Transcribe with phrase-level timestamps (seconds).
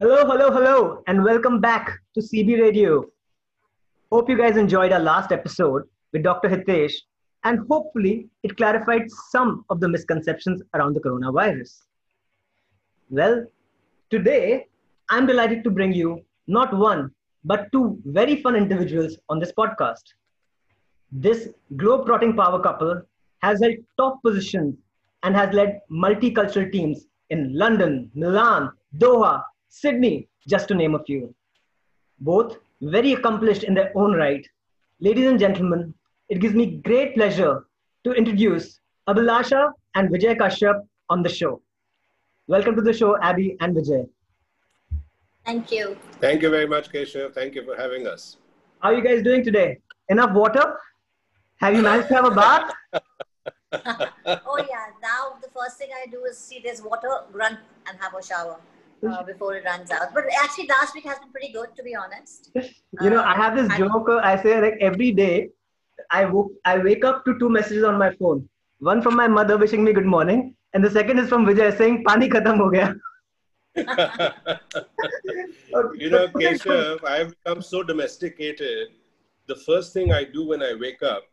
[0.00, 3.04] Hello, hello, hello, and welcome back to CB Radio.
[4.12, 5.82] Hope you guys enjoyed our last episode
[6.12, 6.48] with Dr.
[6.48, 6.92] Hitesh,
[7.42, 11.82] and hopefully it clarified some of the misconceptions around the coronavirus.
[13.10, 13.44] Well,
[14.08, 14.68] today
[15.10, 17.10] I'm delighted to bring you not one,
[17.42, 20.04] but two very fun individuals on this podcast.
[21.10, 23.02] This globe-trotting power couple
[23.42, 24.76] has held top positions
[25.24, 31.34] and has led multicultural teams in London, Milan, Doha, Sydney, just to name a few.
[32.20, 34.46] Both very accomplished in their own right.
[35.00, 35.94] Ladies and gentlemen,
[36.28, 37.66] it gives me great pleasure
[38.04, 41.60] to introduce Abhilasha and Vijay Kashyap on the show.
[42.46, 44.08] Welcome to the show, Abby and Vijay.
[45.44, 45.96] Thank you.
[46.20, 47.34] Thank you very much, Keshav.
[47.34, 48.38] Thank you for having us.
[48.80, 49.78] How are you guys doing today?
[50.08, 50.78] Enough water?
[51.60, 52.72] Have you managed to have a bath?
[53.72, 58.14] oh yeah, now the first thing I do is see there's water, run and have
[58.14, 58.58] a shower
[59.06, 60.12] uh, before it runs out.
[60.14, 62.50] But actually, last week has been pretty good, to be honest.
[63.00, 64.08] you know, I have this Uh, joke.
[64.08, 65.50] uh, I say like every day,
[66.10, 68.48] I woke, I wake up to two messages on my phone.
[68.78, 72.04] One from my mother wishing me good morning, and the second is from Vijay saying
[72.04, 72.94] "Pani khatam ho gaya."
[75.74, 78.88] Okay, you know, so- Keshav, I've become so domesticated.
[79.46, 81.24] The first thing I do when I wake up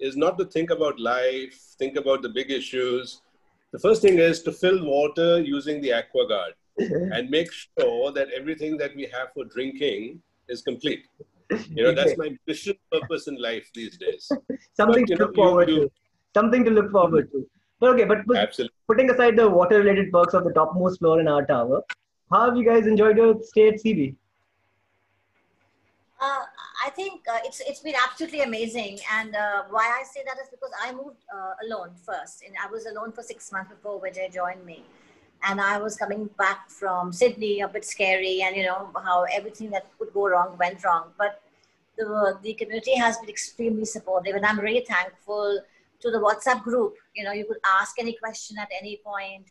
[0.00, 3.20] is not to think about life, think about the big issues.
[3.72, 8.76] The first thing is to fill water using the AquaGuard and make sure that everything
[8.78, 11.04] that we have for drinking is complete.
[11.76, 14.30] You know, that's my mission purpose in life these days.
[14.80, 15.90] something But, to look you- forward you- to.
[16.32, 17.44] Something to look forward to.
[17.80, 18.74] But okay, but put- Absolutely.
[18.86, 21.82] putting aside the water-related perks of the topmost floor in our tower,
[22.32, 24.14] how have you guys enjoyed your stay at CB?
[26.20, 26.44] Uh,
[26.86, 30.48] I think uh, it's it's been absolutely amazing, and uh, why I say that is
[30.50, 34.32] because I moved uh, alone first, and I was alone for six months before Vijay
[34.32, 34.84] joined me,
[35.42, 39.70] and I was coming back from Sydney, a bit scary, and you know how everything
[39.70, 41.42] that could go wrong went wrong, but
[41.96, 45.60] the the community has been extremely supportive, and I'm really thankful
[46.00, 46.94] to the WhatsApp group.
[47.14, 49.46] You know, you could ask any question at any point.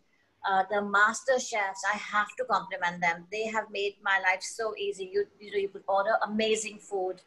[0.49, 3.25] Uh, the master chefs, I have to compliment them.
[3.29, 5.09] They have made my life so easy.
[5.13, 7.21] You, you know, you could order amazing food,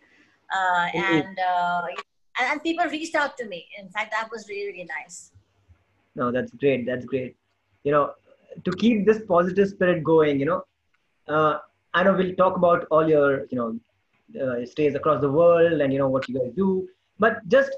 [0.51, 1.25] uh, Indeed.
[1.27, 1.83] and, uh,
[2.39, 3.67] and and people reached out to me.
[3.79, 5.33] In fact, that was really really nice.
[6.15, 6.87] No, that's great.
[6.87, 7.37] That's great.
[7.85, 8.13] You know,
[8.65, 10.65] to keep this positive spirit going, you know,
[11.29, 11.59] uh,
[11.95, 13.79] I know we'll talk about all your, you know,
[14.41, 16.89] uh, stays across the world and you know what you guys do.
[17.19, 17.73] But just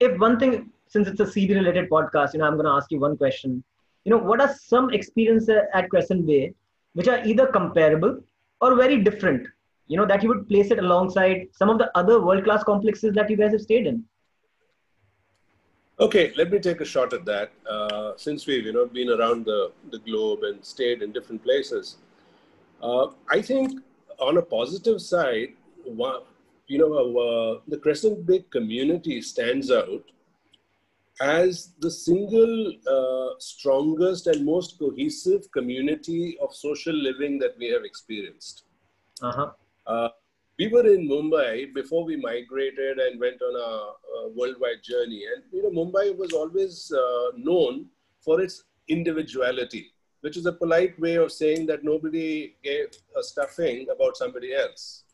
[0.00, 2.90] if one thing, since it's a CB related podcast, you know, I'm going to ask
[2.90, 3.62] you one question.
[4.04, 6.54] You know, what are some experiences at Crescent Bay
[6.94, 8.20] which are either comparable
[8.60, 9.46] or very different?
[9.86, 13.14] You know, that you would place it alongside some of the other world class complexes
[13.14, 14.04] that you guys have stayed in.
[16.00, 17.50] Okay, let me take a shot at that.
[17.68, 21.96] Uh, since we've you know been around the, the globe and stayed in different places,
[22.82, 23.80] uh, I think
[24.20, 25.54] on a positive side,
[25.84, 26.22] one,
[26.68, 30.04] you know, uh, the Crescent Bay community stands out
[31.20, 37.84] as the single uh, strongest and most cohesive community of social living that we have
[37.84, 38.64] experienced.
[39.20, 39.50] Uh-huh.
[40.58, 45.22] We were in Mumbai before we migrated and went on a, a worldwide journey.
[45.32, 47.86] And you know, Mumbai was always uh, known
[48.24, 53.86] for its individuality, which is a polite way of saying that nobody gave a stuffing
[53.94, 55.04] about somebody else.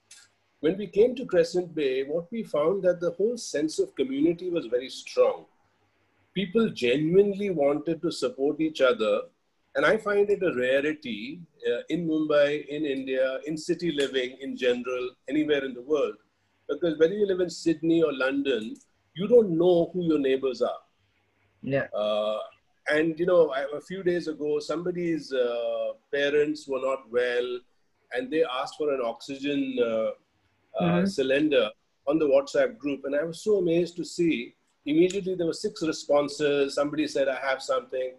[0.61, 4.49] When we came to Crescent Bay, what we found that the whole sense of community
[4.49, 5.45] was very strong.
[6.33, 9.21] People genuinely wanted to support each other
[9.77, 11.41] and I find it a rarity
[11.71, 16.15] uh, in Mumbai, in India, in city living in general, anywhere in the world.
[16.69, 18.75] Because whether you live in Sydney or London,
[19.15, 20.81] you don't know who your neighbors are.
[21.63, 21.87] Yeah.
[21.93, 22.39] Uh,
[22.89, 27.61] and you know, I, a few days ago, somebody's uh, parents were not well,
[28.13, 30.11] and they asked for an oxygen uh,
[30.81, 31.09] uh, Mhm.
[31.09, 31.71] cylinder
[32.07, 34.55] on the WhatsApp group, and I was so amazed to see.
[34.87, 36.75] Immediately, there were six responses.
[36.75, 38.11] Somebody said, "I have something,"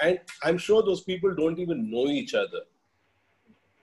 [0.00, 2.62] and I'm sure those people don't even know each other.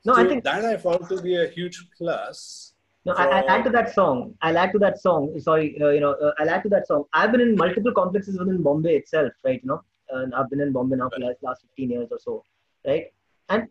[0.05, 2.73] No, so I think that I found to be a huge plus.
[3.05, 4.35] No, I, I'll add to that song.
[4.41, 5.37] I'll add to that song.
[5.39, 7.05] Sorry, uh, you know, uh, I'll add to that song.
[7.13, 9.59] I've been in multiple complexes within Bombay itself, right?
[9.63, 12.19] You know, and I've been in Bombay now for the last, last 15 years or
[12.19, 12.43] so,
[12.85, 13.05] right?
[13.49, 13.67] And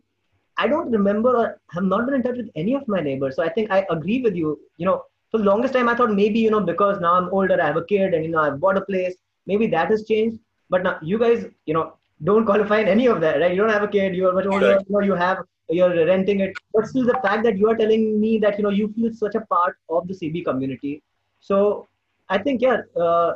[0.57, 3.35] I don't remember or have not been in touch with any of my neighbors.
[3.35, 4.59] So I think I agree with you.
[4.77, 7.61] You know, for the longest time, I thought maybe, you know, because now I'm older,
[7.61, 9.15] I have a kid and, you know, I've bought a place,
[9.45, 10.39] maybe that has changed.
[10.69, 11.93] But now you guys, you know,
[12.23, 13.51] don't qualify in any of that, right?
[13.51, 14.85] You don't have a kid, you are much older, Correct.
[14.87, 15.39] you know, you have
[15.69, 18.69] you're renting it but still the fact that you are telling me that you know
[18.69, 21.03] you feel such a part of the cb community
[21.39, 21.87] so
[22.29, 23.33] i think yeah uh,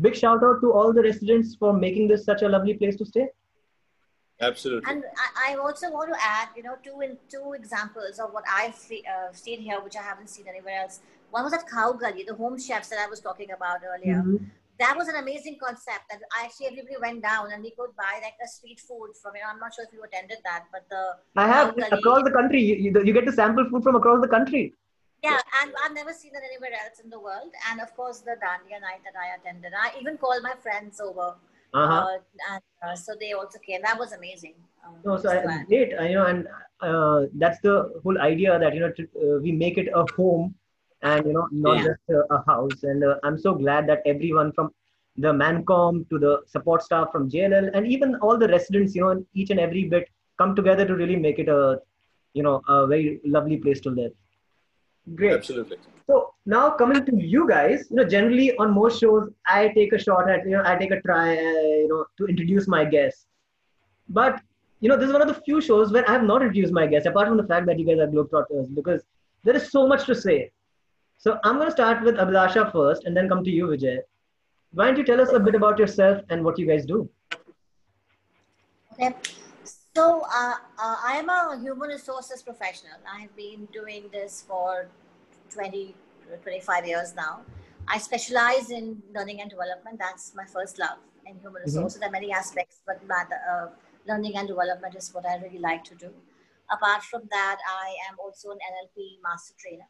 [0.00, 3.06] big shout out to all the residents for making this such a lovely place to
[3.06, 3.28] stay
[4.38, 4.92] Absolutely.
[4.92, 8.44] And I, I, also want to add, you know, two in two examples of what
[8.46, 11.00] I've uh, seen here, which I haven't seen anywhere else.
[11.30, 14.16] One was at Khao Gali, the home chefs that I was talking about earlier.
[14.16, 14.44] Mm-hmm.
[14.78, 16.04] That was an amazing concept.
[16.10, 19.36] That actually everybody went down and we could buy like a street food from.
[19.36, 22.30] You know, I'm not sure if you attended that, but the I have across the
[22.30, 22.62] country.
[22.62, 24.74] You, you, you get to sample food from across the country.
[25.22, 27.50] Yeah, and I've never seen it anywhere else in the world.
[27.70, 31.34] And of course, the Dandiya night that I attended, I even called my friends over
[31.74, 31.94] uh-huh.
[31.94, 32.18] Uh,
[32.52, 33.82] and uh, so they also came.
[33.82, 34.54] That was amazing.
[34.86, 35.90] Um, no, so I, great.
[35.90, 36.46] you know, and
[36.80, 40.54] uh, that's the whole idea that you know to, uh, we make it a home,
[41.02, 41.84] and you know not yeah.
[41.84, 42.82] just a, a, house.
[42.82, 44.70] And uh, I'm so glad that everyone from
[45.18, 49.24] the Mancom to the support staff from JLL and even all the residents, you know,
[49.34, 50.08] each and every bit
[50.38, 51.80] come together to really make it a,
[52.34, 54.12] you know, a very lovely place to live.
[55.14, 55.32] Great.
[55.32, 55.78] Absolutely.
[56.06, 59.98] So now coming to you guys, you know, generally on most shows, I take a
[59.98, 63.26] shot at, you know, I take a try, uh, you know, to introduce my guests.
[64.08, 64.40] But,
[64.80, 66.86] you know, this is one of the few shows where I have not introduced my
[66.86, 69.02] guests, apart from the fact that you guys are Globetrotters, because
[69.44, 70.50] there is so much to say.
[71.18, 73.98] So I'm going to start with Abhilasha first and then come to you, Vijay.
[74.72, 77.08] Why don't you tell us a bit about yourself and what you guys do?
[78.92, 79.14] Okay.
[79.94, 82.98] So uh, uh, I am a human resources professional.
[83.10, 84.88] I've been doing this for
[85.50, 85.94] 20,
[86.42, 87.40] 25 years now.
[87.88, 89.98] I specialize in learning and development.
[89.98, 91.64] That's my first love in human mm-hmm.
[91.64, 91.94] resources.
[91.94, 92.00] Mm-hmm.
[92.00, 93.68] There are many aspects, but uh,
[94.06, 96.10] learning and development is what I really like to do.
[96.70, 99.86] Apart from that, I am also an NLP master trainer,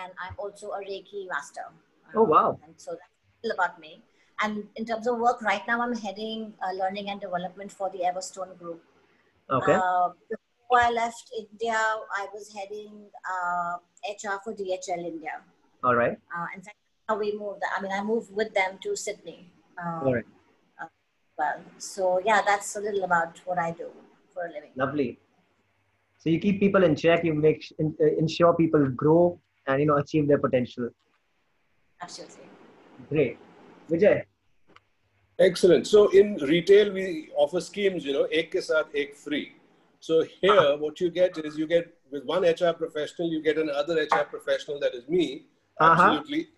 [0.00, 1.66] and I'm also a Reiki master.
[2.14, 2.58] Oh wow!
[2.64, 4.02] And so that's about me.
[4.40, 8.00] And in terms of work, right now I'm heading uh, learning and development for the
[8.00, 8.82] Everstone Group
[9.50, 9.72] Okay.
[9.72, 13.76] Uh, before I left India, I was heading uh,
[14.08, 15.42] HR for DHL India.
[15.84, 16.18] All right.
[16.34, 16.62] Uh, in
[17.08, 17.62] how we moved.
[17.76, 19.50] I mean, I moved with them to Sydney.
[19.82, 20.24] Um, All right.
[20.80, 20.86] Uh,
[21.36, 23.88] well, so yeah, that's a little about what I do
[24.32, 24.70] for a living.
[24.76, 25.18] Lovely.
[26.18, 27.24] So you keep people in check.
[27.24, 30.88] You make uh, ensure people grow and you know achieve their potential.
[32.00, 32.48] Absolutely.
[33.08, 33.38] Great,
[33.90, 34.22] Vijay.
[35.38, 35.86] Excellent.
[35.86, 39.52] So in retail, we offer schemes, you know, ek ke saath ek free.
[40.00, 40.76] So here, uh-huh.
[40.78, 44.78] what you get is you get with one HR professional, you get another HR professional
[44.80, 45.46] that is me.
[45.80, 46.02] Uh-huh.
[46.02, 46.48] Absolutely.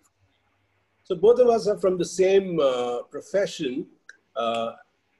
[1.03, 3.85] So both of us are from the same uh, profession.
[4.35, 4.71] Uh,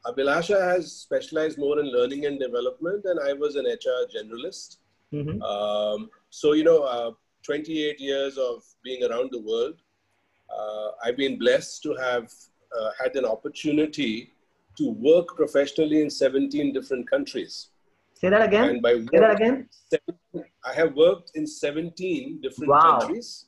[0.05, 4.77] Abhilasha has specialized more in learning and development, and I was an HR generalist.
[5.13, 5.41] Mm-hmm.
[5.41, 7.11] Um, so, you know, uh,
[7.45, 9.75] 28 years of being around the world,
[10.50, 12.31] uh, I've been blessed to have
[12.77, 14.31] uh, had an opportunity
[14.77, 17.69] to work professionally in 17 different countries.
[18.13, 18.69] Say that again.
[18.69, 19.69] And by work, Say that again.
[20.65, 23.00] I have worked in 17 different wow.
[23.00, 23.45] countries.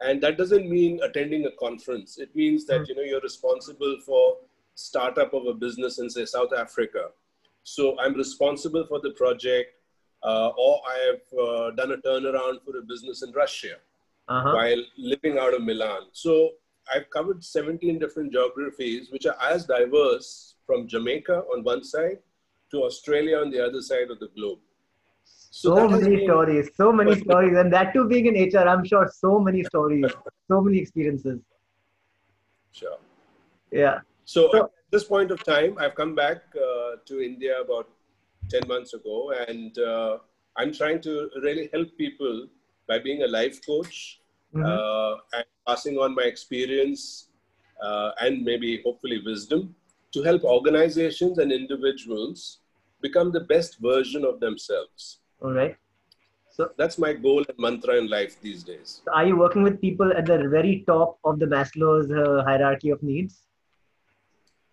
[0.00, 2.18] And that doesn't mean attending a conference.
[2.18, 2.88] It means that, mm.
[2.88, 4.36] you know, you're responsible for
[4.74, 7.08] startup of a business in, say, South Africa.
[7.62, 9.75] So I'm responsible for the project,
[10.26, 13.76] uh, or I have uh, done a turnaround for a business in Russia
[14.28, 14.52] uh-huh.
[14.54, 16.02] while living out of Milan.
[16.12, 16.50] So
[16.92, 22.18] I've covered 17 different geographies, which are as diverse from Jamaica on one side
[22.72, 24.58] to Australia on the other side of the globe.
[25.24, 29.10] So, so many stories, so many stories, and that too being in HR, I'm sure
[29.12, 30.12] so many stories,
[30.48, 31.40] so many experiences.
[32.72, 32.98] Sure.
[33.70, 34.00] Yeah.
[34.24, 37.88] So, so, at this point of time, I've come back uh, to India about
[38.48, 40.18] 10 months ago, and uh,
[40.56, 42.48] I'm trying to really help people
[42.88, 44.20] by being a life coach
[44.54, 44.64] mm-hmm.
[44.64, 47.28] uh, and passing on my experience
[47.82, 49.74] uh, and maybe hopefully wisdom
[50.12, 52.60] to help organizations and individuals
[53.02, 55.18] become the best version of themselves.
[55.42, 55.76] All right.
[56.50, 59.02] So that's my goal and mantra in life these days.
[59.12, 63.02] Are you working with people at the very top of the Maslow's uh, hierarchy of
[63.02, 63.42] needs?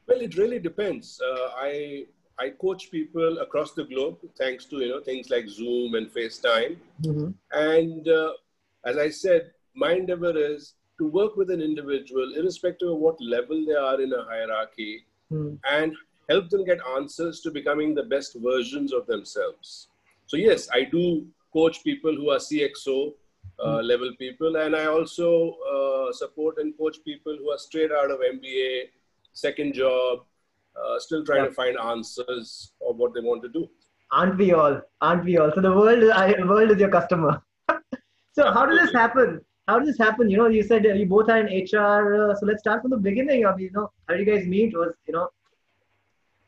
[0.07, 1.21] Well, it really depends.
[1.21, 2.05] Uh, I
[2.39, 6.77] I coach people across the globe thanks to you know things like Zoom and FaceTime.
[7.01, 7.29] Mm-hmm.
[7.51, 8.33] And uh,
[8.85, 13.65] as I said, my endeavor is to work with an individual, irrespective of what level
[13.65, 15.57] they are in a hierarchy, mm.
[15.69, 15.95] and
[16.29, 19.87] help them get answers to becoming the best versions of themselves.
[20.27, 23.13] So, yes, I do coach people who are CXO
[23.59, 23.83] uh, mm.
[23.83, 28.19] level people, and I also uh, support and coach people who are straight out of
[28.19, 28.89] MBA,
[29.33, 30.25] second job,
[30.75, 31.49] uh, still trying yeah.
[31.49, 33.69] to find answers of what they want to do.
[34.11, 34.81] Aren't we all?
[35.01, 35.51] Aren't we all?
[35.53, 37.41] So the world, I, world is your customer.
[38.33, 39.41] so how does this happen?
[39.67, 40.29] how did this happen?
[40.29, 42.31] You know, you said you both are in HR.
[42.31, 44.75] Uh, so let's start from the beginning of, you know, how did you guys meet?
[44.75, 45.29] Was, you know.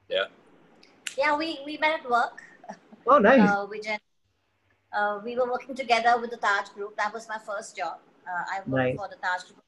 [0.09, 0.25] Yeah.
[1.17, 2.43] Yeah, we, we met at work.
[3.07, 3.49] Oh, nice.
[3.49, 4.01] Uh, we, just,
[4.91, 6.97] uh, we were working together with the Taj Group.
[6.97, 7.99] That was my first job.
[8.27, 8.97] Uh, I worked nice.
[8.97, 9.61] for the Taj Group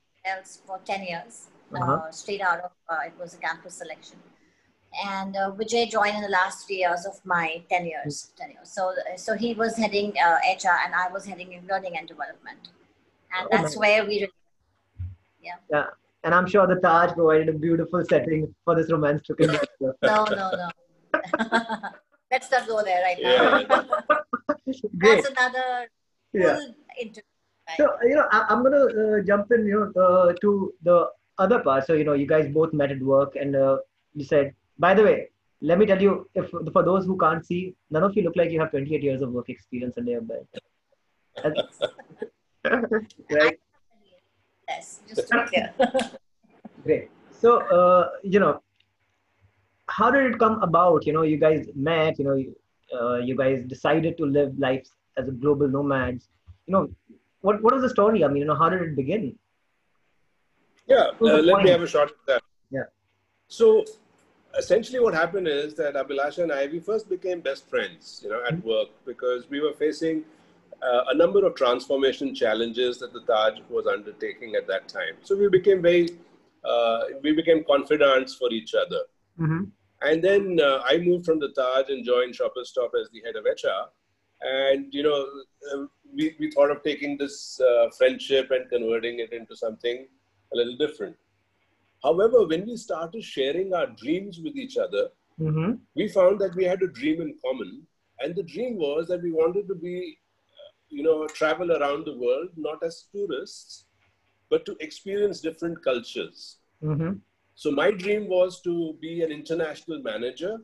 [0.66, 2.12] for 10 years, uh, uh-huh.
[2.12, 4.18] straight out of, uh, it was a campus selection.
[5.06, 8.32] And uh, Vijay joined in the last three years of my 10 years.
[8.38, 8.70] 10 years.
[8.70, 12.70] So, so he was heading uh, HR and I was heading learning and development.
[13.38, 14.28] And Oh, that's my- where we,
[15.42, 15.54] Yeah.
[15.72, 15.86] Yeah.
[16.24, 19.60] And I'm sure the Taj provided a beautiful setting for this romance to continue.
[20.04, 20.70] no, no, no.
[22.32, 23.64] Let's not go there right now.
[24.98, 25.24] Great.
[25.24, 25.88] that's another
[26.34, 26.58] Yeah.
[27.00, 27.22] interview.
[27.70, 27.78] right?
[27.78, 31.60] So you know, I, I'm gonna uh, jump in, you know, uh, to the other
[31.60, 31.86] part.
[31.86, 33.78] So you know, you guys both met at work, and uh,
[34.14, 35.30] you said, by the way,
[35.62, 38.52] let me tell you, if for those who can't see, none of you look like
[38.52, 40.48] you have 28 years of work experience under your belt.
[43.32, 43.60] Right.
[44.68, 45.74] Yes, just to be clear.
[46.84, 47.10] Great.
[47.32, 48.62] So, uh, you know,
[49.88, 51.06] how did it come about?
[51.06, 52.20] You know, you guys met.
[52.20, 52.56] You know, you,
[52.94, 54.86] uh, you guys decided to live life
[55.18, 56.28] as a global nomads.
[56.66, 56.90] You know,
[57.42, 58.24] what what was the story?
[58.24, 59.38] I mean, you know, how did it begin?
[60.88, 61.66] Yeah, uh, let point.
[61.66, 62.42] me have a shot at that.
[62.70, 62.84] Yeah.
[63.48, 63.86] So
[64.58, 68.42] essentially what happened is that Abhilasha and I, we first became best friends, you know,
[68.48, 70.24] at work because we were facing
[70.82, 75.16] uh, a number of transformation challenges that the Taj was undertaking at that time.
[75.22, 76.10] So we became very,
[76.64, 79.02] uh, we became confidants for each other.
[79.40, 79.64] Mm-hmm.
[80.02, 83.36] And then uh, I moved from the Taj and joined Shoppers Stop as the head
[83.36, 83.90] of HR.
[84.42, 85.26] And, you know,
[85.74, 90.08] uh, we, we thought of taking this uh, friendship and converting it into something
[90.54, 91.16] a little different.
[92.04, 95.74] However, when we started sharing our dreams with each other, Mm-hmm.
[95.96, 97.86] we found that we had a dream in common.
[98.20, 100.18] And the dream was that we wanted to be,
[100.52, 103.86] uh, you know, travel around the world, not as tourists,
[104.50, 106.58] but to experience different cultures.
[106.84, 107.14] Mm-hmm.
[107.56, 110.58] So my dream was to be an international manager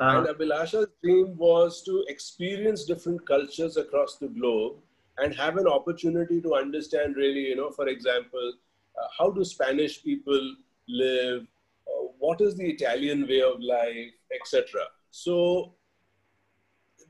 [0.00, 4.76] Uh, and Abhilasha's dream was to experience different cultures across the globe
[5.18, 8.52] and have an opportunity to understand really, you know, for example,
[9.18, 10.54] how do Spanish people
[10.88, 11.46] live?
[11.86, 14.82] Uh, what is the Italian way of life, etc.
[15.10, 15.74] So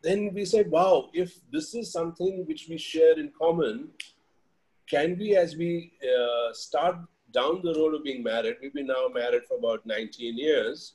[0.02, 3.88] then we said, wow, if this is something which we share in common,
[4.88, 6.96] can we, as we uh, start
[7.32, 10.94] down the road of being married, we've been now married for about 19 years,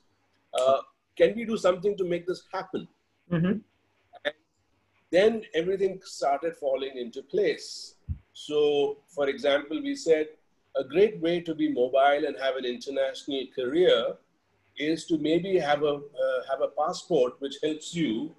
[0.59, 0.79] uh,
[1.15, 2.87] can we do something to make this happen?
[3.31, 3.57] mm-hmm.
[5.09, 7.95] Then everything started falling into place.
[8.33, 10.27] So, for example, we said
[10.79, 14.15] a great way to be mobile and have an international career
[14.77, 18.35] is to maybe have a uh, have a passport which helps you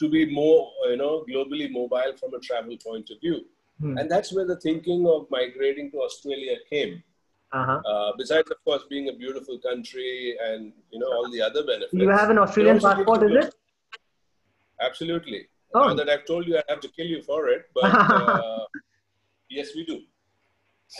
[0.00, 3.40] to be more you know globally mobile from a travel point of view.
[3.80, 3.98] Hmm.
[3.98, 7.02] And that's where the thinking of migrating to Australia came.
[7.52, 7.80] Uh-huh.
[7.90, 11.92] Uh, besides, of course, being a beautiful country and you know all the other benefits.
[11.92, 13.54] You have an Australian passport, is it?
[14.80, 15.46] Absolutely.
[15.74, 15.88] Oh.
[15.88, 17.66] Now that I've told you, I have to kill you for it.
[17.74, 18.66] But uh,
[19.48, 20.00] yes, we do.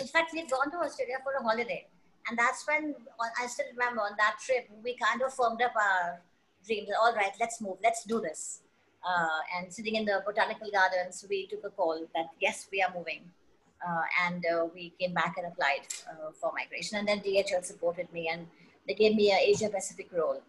[0.00, 1.86] In fact, we've gone to Australia for a holiday.
[2.28, 2.94] And that's when
[3.40, 6.20] I still remember on that trip, we kind of formed up our
[6.66, 6.88] dreams.
[7.00, 8.62] All right, let's move, let's do this.
[9.06, 12.92] Uh, and sitting in the botanical gardens, we took a call that yes, we are
[12.94, 13.22] moving.
[13.86, 16.98] Uh, and uh, we came back and applied uh, for migration.
[16.98, 18.46] And then DHL supported me and
[18.88, 20.42] they gave me an Asia Pacific role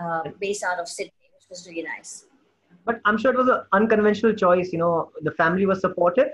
[0.00, 2.24] uh, based out of Sydney, which was really nice.
[2.84, 4.72] But I'm sure it was an unconventional choice.
[4.72, 6.28] You know, the family was supportive.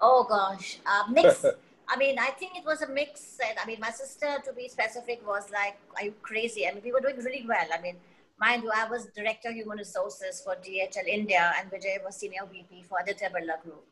[0.00, 1.44] Oh gosh, uh, mix.
[1.88, 3.38] I mean, I think it was a mix.
[3.46, 6.82] And I mean, my sister, to be specific, was like, "Are you crazy?" I mean,
[6.84, 7.66] we were doing really well.
[7.76, 7.96] I mean,
[8.38, 12.46] mind you, I was director of human resources for DHL India, and Vijay was senior
[12.50, 13.84] VP for Aditya Birla Group.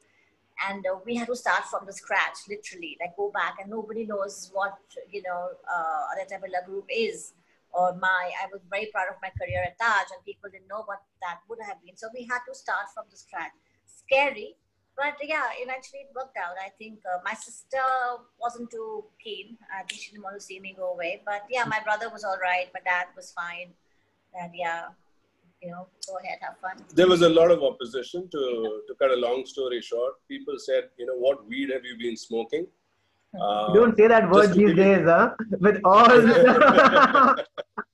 [0.69, 4.07] And uh, we had to start from the scratch, literally, like go back, and nobody
[4.07, 4.79] knows what
[5.11, 7.33] you know uh, Aditya Birla Group is.
[7.71, 10.83] Or my, I was very proud of my career at Taj, and people didn't know
[10.87, 11.97] what that would have been.
[11.97, 13.53] So we had to start from the scratch.
[13.85, 14.57] Scary,
[14.99, 16.57] but yeah, eventually it worked out.
[16.65, 17.85] I think uh, my sister
[18.41, 19.57] wasn't too keen.
[19.73, 21.23] I think she didn't want to see me go away.
[21.25, 22.67] But yeah, my brother was all right.
[22.75, 23.71] My dad was fine.
[24.41, 24.89] And yeah,
[25.63, 26.85] you know, go ahead, have fun.
[26.95, 28.29] There was a lot of opposition.
[28.31, 31.97] To to cut a long story short, people said, you know, what weed have you
[31.99, 32.67] been smoking?
[33.41, 35.31] Uh, don't say that word these give you- days, huh?
[35.61, 37.35] With all.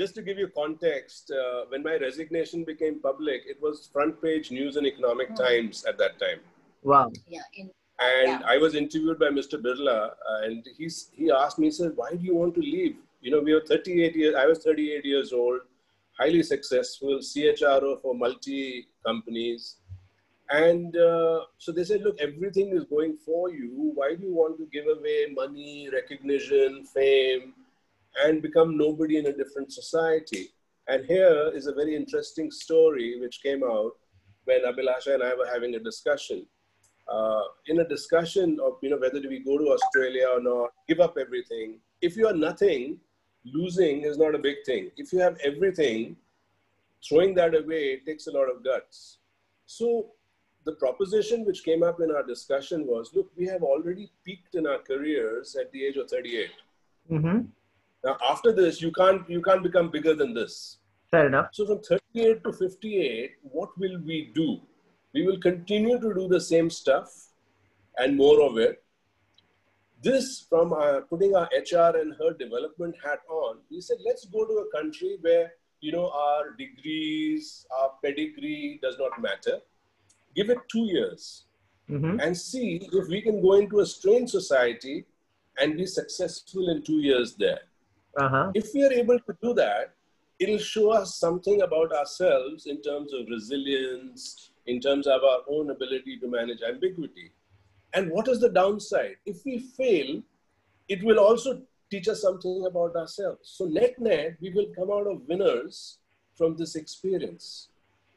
[0.00, 4.50] just to give you context, uh, when my resignation became public, it was front page
[4.58, 5.42] news and economic Hmm.
[5.46, 6.40] times at that time.
[6.90, 7.08] wow.
[7.36, 7.66] Yeah, in
[8.12, 8.52] And Yeah.
[8.52, 9.56] I was interviewed by Mr.
[9.64, 9.96] Birla,
[10.30, 12.94] uh, and he's, he asked me, he said, why do you want to leave?
[13.24, 15.60] You know, we were 38 years, I was 38 years old,
[16.20, 19.76] highly successful, CHRO for multi companies.
[20.48, 23.92] And uh, so they said, look, everything is going for you.
[23.98, 27.52] Why do you want to give away money, recognition, fame,
[28.24, 30.48] and become nobody in a different society?
[30.88, 33.92] And here is a very interesting story which came out
[34.44, 36.46] when Abhilasha and I were having a discussion.
[37.10, 40.70] uh, in a discussion of you know whether do we go to Australia or not,
[40.88, 41.78] give up everything.
[42.00, 42.98] If you are nothing,
[43.44, 44.90] losing is not a big thing.
[44.96, 46.16] If you have everything,
[47.06, 49.18] throwing that away takes a lot of guts.
[49.66, 50.12] So
[50.64, 54.66] the proposition which came up in our discussion was, look, we have already peaked in
[54.66, 56.50] our careers at the age of 38.
[57.10, 57.38] Mm-hmm.
[58.04, 60.78] Now after this, you can't you can't become bigger than this.
[61.10, 61.48] Fair enough.
[61.52, 64.60] So from 38 to 58, what will we do?
[65.12, 67.12] We will continue to do the same stuff
[67.98, 68.82] and more of it.
[70.02, 74.46] This, from our, putting our HR and her development hat on, we said, let's go
[74.46, 79.58] to a country where, you know, our degrees, our pedigree does not matter.
[80.34, 81.44] Give it two years
[81.90, 82.20] Mm-hmm.
[82.20, 85.04] and see if we can go into a strange society
[85.58, 87.62] and be successful in two years there.
[88.16, 88.50] Uh-huh.
[88.54, 89.94] If we are able to do that,
[90.38, 95.70] it'll show us something about ourselves in terms of resilience, in terms of our own
[95.70, 97.32] ability to manage ambiguity.
[97.92, 99.16] And what is the downside?
[99.26, 100.22] If we fail,
[100.88, 103.40] it will also teach us something about ourselves.
[103.42, 105.98] So, net net, we will come out of winners
[106.36, 107.68] from this experience.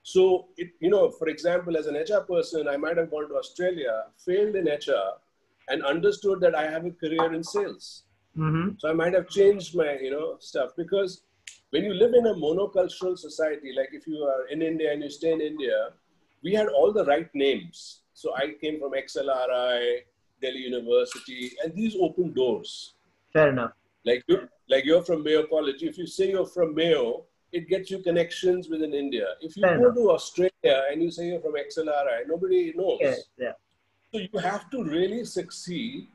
[0.03, 3.35] So, it, you know, for example, as an HR person, I might have gone to
[3.35, 5.17] Australia, failed in HR,
[5.69, 8.03] and understood that I have a career in sales.
[8.37, 8.75] Mm-hmm.
[8.79, 11.21] So I might have changed my, you know, stuff because
[11.69, 15.09] when you live in a monocultural society, like if you are in India and you
[15.09, 15.89] stay in India,
[16.43, 18.01] we had all the right names.
[18.13, 19.99] So I came from XLRI,
[20.41, 22.95] Delhi University, and these open doors.
[23.31, 23.71] Fair enough.
[24.05, 25.81] Like you, like you're from Mayo College.
[25.83, 29.27] If you say you're from Mayo, it gets you connections within India.
[29.41, 29.95] If you Fair go enough.
[29.95, 32.99] to Australia and you say you're from XLRI, nobody knows.
[33.01, 33.51] Yeah, yeah.
[34.11, 36.07] So you have to really succeed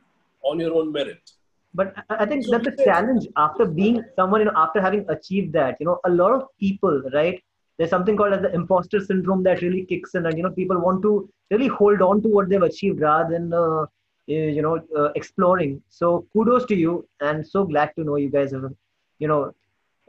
[0.42, 1.32] on your own merit.
[1.74, 5.76] But I think that's a challenge after being someone, you know, after having achieved that,
[5.78, 7.42] you know, a lot of people, right?
[7.76, 10.80] There's something called as the imposter syndrome that really kicks in, and you know, people
[10.80, 13.82] want to really hold on to what they've achieved rather than, uh,
[14.28, 15.80] eh, you know, uh, exploring.
[15.88, 18.72] So kudos to you, and so glad to know you guys have,
[19.18, 19.54] you know,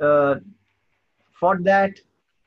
[0.01, 0.35] uh,
[1.39, 1.91] fought that,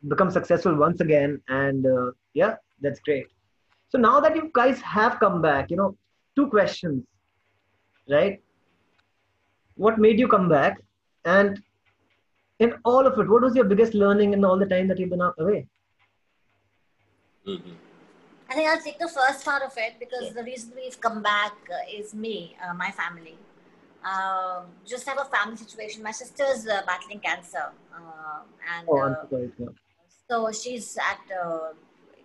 [0.09, 3.27] become successful once again, and uh, yeah, that's great.
[3.91, 5.97] So now that you guys have come back, you know,
[6.35, 7.05] two questions,
[8.09, 8.41] right?
[9.77, 10.81] What made you come back
[11.25, 11.63] and
[12.59, 15.11] in all of it what was your biggest learning in all the time that you've
[15.11, 15.67] been away
[17.47, 17.73] Mm-hmm.
[18.49, 21.55] I think I'll take the first part of it because the reason we've come back
[21.71, 23.37] uh, is me, uh, my family.
[24.05, 26.03] Um just have a family situation.
[26.03, 28.41] My sister's uh, battling cancer, uh,
[28.73, 29.75] and oh i'm uh, so sorry to
[30.29, 31.23] so she's at.
[31.41, 31.75] Uh,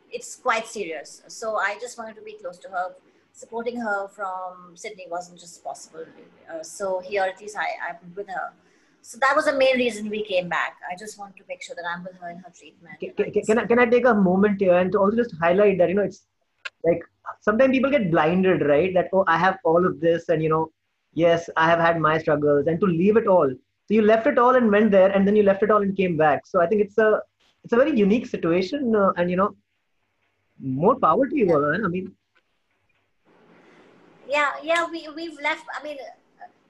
[0.09, 1.21] it's quite serious.
[1.27, 2.95] So I just wanted to be close to her.
[3.41, 6.05] Supporting her from Sydney wasn't just possible.
[6.51, 8.47] Uh, so here, at least, I, I'm with her.
[9.09, 10.77] So that was the main reason we came back.
[10.91, 12.95] I just want to make sure that I'm with her in her treatment.
[12.99, 15.77] Ca- ca- can, I, can I take a moment here and to also just highlight
[15.77, 16.23] that you know it's
[16.83, 17.03] like
[17.41, 20.63] sometimes people get blinded right that oh i have all of this and you know
[21.13, 24.37] yes i have had my struggles and to leave it all so you left it
[24.37, 26.67] all and went there and then you left it all and came back so i
[26.67, 27.21] think it's a
[27.63, 29.55] it's a very unique situation uh, and you know
[30.59, 31.85] more power to you man.
[31.85, 32.13] i mean
[34.27, 35.97] yeah yeah we we've left i mean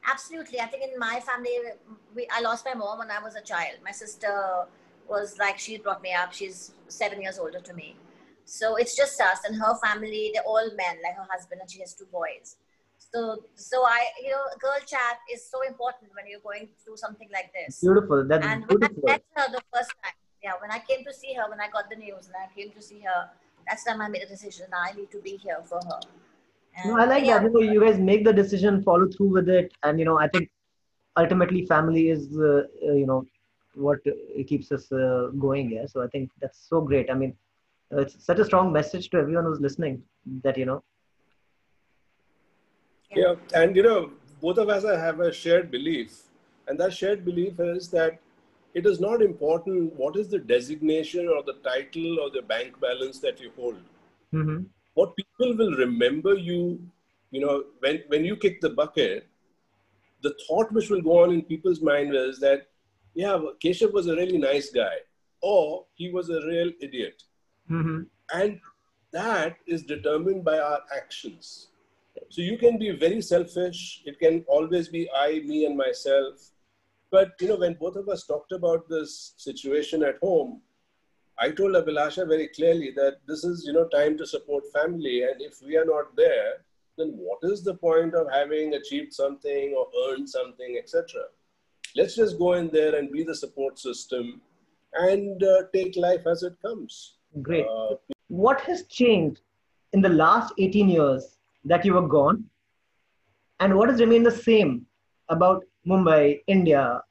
[0.07, 0.59] absolutely.
[0.59, 1.55] I think in my family
[2.15, 3.75] we i lost my mom when i was a child.
[3.83, 4.65] My sister
[5.07, 6.33] was like she brought me up.
[6.33, 7.95] She's seven years older to me.
[8.45, 11.79] So it's just us and her family they're all men like her husband and she
[11.81, 12.57] has two boys.
[12.97, 17.29] So so i you know girl chat is so important when you're going through something
[17.31, 17.81] like this.
[17.81, 18.25] Beautiful.
[18.27, 21.33] That's and when I met her the first time, yeah, when I came to see
[21.33, 23.29] her, when I got the news and I came to see her,
[23.67, 24.67] that's time I made a decision.
[24.73, 25.99] I need to be here for her.
[26.85, 27.43] No, I like yeah, that.
[27.43, 30.27] You know, you guys make the decision, follow through with it, and you know, I
[30.27, 30.49] think
[31.17, 33.25] ultimately family is, uh, uh, you know,
[33.73, 35.71] what uh, keeps us uh, going.
[35.71, 35.85] Yeah.
[35.87, 37.09] So I think that's so great.
[37.09, 37.35] I mean,
[37.91, 40.03] uh, it's such a strong message to everyone who's listening
[40.43, 40.83] that you know.
[43.15, 44.11] Yeah, and you know,
[44.41, 46.23] both of us have a shared belief,
[46.67, 48.19] and that shared belief is that
[48.73, 53.19] it is not important what is the designation or the title or the bank balance
[53.19, 53.77] that you hold.
[54.33, 54.63] Mm-hmm.
[54.97, 56.81] What people will remember you,
[57.29, 59.27] you know, when, when you kick the bucket,
[60.23, 62.67] the thought which will go on in people's mind is that,
[63.13, 64.95] yeah, Keshav was a really nice guy,
[65.41, 67.21] or he was a real idiot.
[67.69, 68.03] Mm-hmm.
[68.33, 68.59] And
[69.11, 71.67] that is determined by our actions.
[72.29, 74.01] So you can be very selfish.
[74.03, 76.49] It can always be I, me, and myself.
[77.11, 80.61] But you know, when both of us talked about this situation at home,
[81.39, 85.41] I told Abhilasha very clearly that this is you know time to support family, and
[85.41, 86.65] if we are not there,
[86.97, 91.21] then what is the point of having achieved something or earned something, etc.
[91.95, 94.41] Let's just go in there and be the support system,
[94.93, 97.17] and uh, take life as it comes.
[97.41, 97.65] Great.
[97.67, 97.95] Uh,
[98.29, 99.41] what has changed
[99.93, 102.45] in the last 18 years that you were gone?
[103.59, 104.85] And what has remained the same
[105.29, 107.01] about Mumbai, India,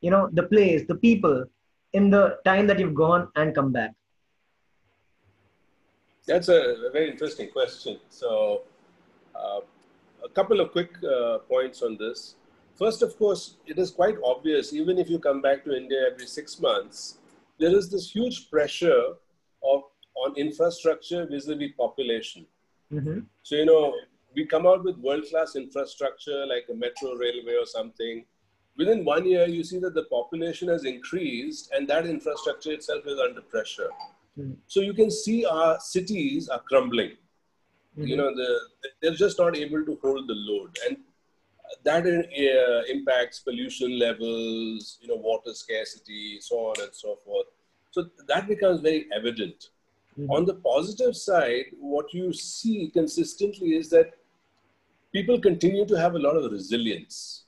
[0.00, 1.44] you know, the place, the people
[1.92, 3.92] in the time that you've gone and come back?
[6.26, 7.98] That's a very interesting question.
[8.08, 8.62] So,
[9.34, 9.60] uh,
[10.24, 12.34] a couple of quick uh, points on this.
[12.76, 16.26] First, of course, it is quite obvious, even if you come back to India every
[16.26, 17.18] six months,
[17.58, 19.14] there is this huge pressure
[19.62, 19.82] of,
[20.16, 22.44] on infrastructure vis-a-vis population.
[22.92, 23.20] Mm-hmm.
[23.42, 23.94] So, you know,
[24.34, 28.26] we come out with world-class infrastructure like a metro railway or something.
[28.78, 33.18] Within one year, you see that the population has increased and that infrastructure itself is
[33.18, 33.88] under pressure.
[34.38, 34.52] Mm-hmm.
[34.66, 37.12] So you can see our cities are crumbling.
[37.98, 38.06] Mm-hmm.
[38.06, 38.60] You know, the,
[39.00, 40.98] they're just not able to hold the load, and
[41.84, 47.46] that uh, impacts pollution levels, you know, water scarcity, so on and so forth.
[47.92, 49.70] So that becomes very evident.
[50.18, 50.30] Mm-hmm.
[50.30, 54.12] On the positive side, what you see consistently is that
[55.12, 57.45] people continue to have a lot of resilience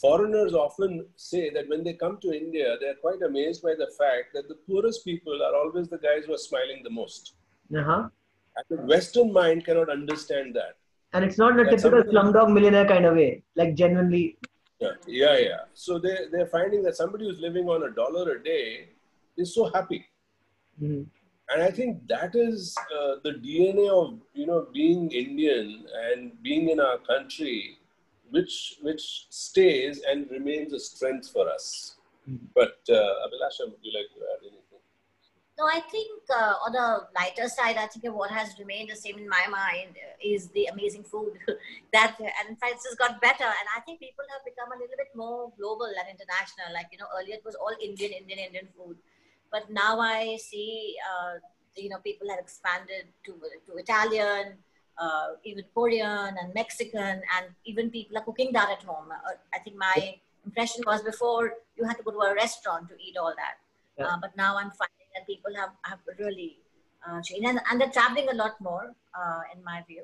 [0.00, 4.34] foreigners often say that when they come to India, they're quite amazed by the fact
[4.34, 7.34] that the poorest people are always the guys who are smiling the most.
[7.74, 8.08] Uh-huh.
[8.56, 10.76] And the Western mind cannot understand that.
[11.12, 14.38] And it's not a typical slumdog millionaire kind of way, like genuinely.
[14.80, 15.60] Yeah, yeah, yeah.
[15.72, 18.90] So they, they're finding that somebody who's living on a dollar a day
[19.36, 20.04] is so happy.
[20.82, 21.04] Mm-hmm.
[21.48, 26.70] And I think that is uh, the DNA of, you know, being Indian and being
[26.70, 27.78] in our country
[28.36, 31.96] which which stays and remains a strength for us.
[32.28, 32.46] Mm-hmm.
[32.54, 34.82] But uh, Abhilasha, would you like to add anything?
[35.58, 39.16] No, I think uh, on the lighter side, I think what has remained the same
[39.16, 41.32] in my mind is the amazing food
[41.94, 43.48] that, and in fact, it's got better.
[43.60, 46.68] And I think people have become a little bit more global and international.
[46.74, 48.98] Like, you know, earlier it was all Indian, Indian, Indian food.
[49.50, 51.40] But now I see, uh,
[51.74, 53.32] you know, people have expanded to,
[53.66, 54.58] to Italian,
[54.98, 59.10] uh, even Korean and Mexican, and even people are cooking that at home.
[59.10, 62.94] Uh, I think my impression was before you had to go to a restaurant to
[62.94, 63.56] eat all that,
[63.98, 64.06] yeah.
[64.06, 66.58] uh, but now I'm finding that people have, have really
[67.06, 70.02] uh, changed, and, and, they're traveling a lot more, uh, in my view.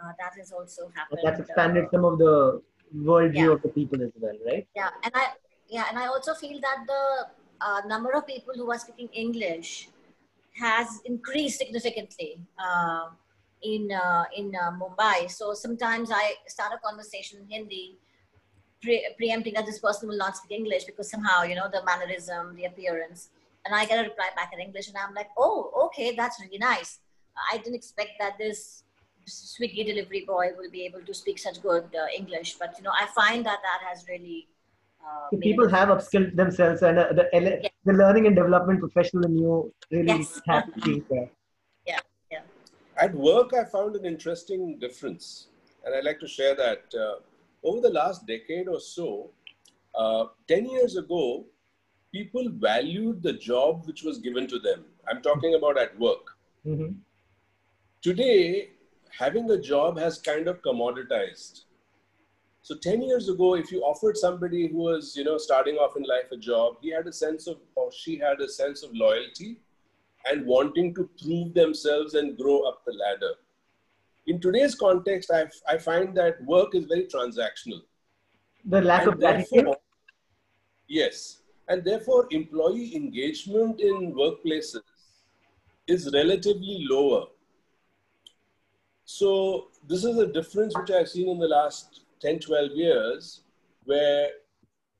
[0.00, 1.20] Uh, that has also happened.
[1.24, 2.62] That's expanded some of the
[2.96, 3.50] worldview yeah.
[3.50, 4.66] of the people as well, right?
[4.76, 5.32] Yeah, and I
[5.68, 9.88] yeah, and I also feel that the number of people who are speaking English
[10.54, 12.38] has increased significantly
[13.62, 15.30] in uh, in uh, Mumbai.
[15.30, 17.98] So sometimes I start a conversation in Hindi,
[18.82, 22.54] pre- preempting that this person will not speak English because somehow you know the mannerism,
[22.56, 23.30] the appearance,
[23.64, 26.58] and I get a reply back in English, and I'm like, oh, okay, that's really
[26.58, 27.00] nice.
[27.52, 28.82] I didn't expect that this
[29.28, 32.92] Swiggy delivery boy will be able to speak such good uh, English, but you know,
[32.98, 34.48] I find that that has really
[35.04, 37.70] uh, people have upskilled themselves and uh, the, yes.
[37.84, 40.40] the learning and development professional in you really yes.
[40.46, 41.30] happy there
[42.98, 45.48] at work, I found an interesting difference,
[45.84, 46.82] and I'd like to share that.
[46.94, 47.20] Uh,
[47.64, 49.30] over the last decade or so,
[49.94, 51.44] uh, 10 years ago,
[52.12, 54.84] people valued the job which was given to them.
[55.08, 56.36] I'm talking about at work.
[56.66, 56.92] Mm-hmm.
[58.02, 58.70] Today,
[59.18, 61.62] having a job has kind of commoditized.
[62.62, 66.02] So 10 years ago, if you offered somebody who was, you know, starting off in
[66.02, 69.60] life a job, he had a sense of, or she had a sense of loyalty
[70.30, 73.34] and wanting to prove themselves and grow up the ladder.
[74.26, 77.80] In today's context, I, I find that work is very transactional.
[78.64, 79.68] The lack and of gratitude?
[80.86, 81.38] Yes.
[81.68, 84.80] And therefore, employee engagement in workplaces
[85.86, 87.26] is relatively lower.
[89.04, 93.40] So, this is a difference which I've seen in the last 10, 12 years
[93.84, 94.28] where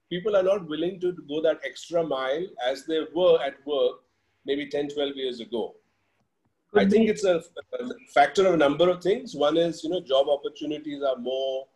[0.08, 4.00] people are not willing to go that extra mile as they were at work
[4.44, 5.74] maybe 10, 12 years ago.
[6.74, 7.37] I think it's a,
[7.81, 9.35] a, factor of a number of things.
[9.35, 11.66] One is, you know, job opportunities are more.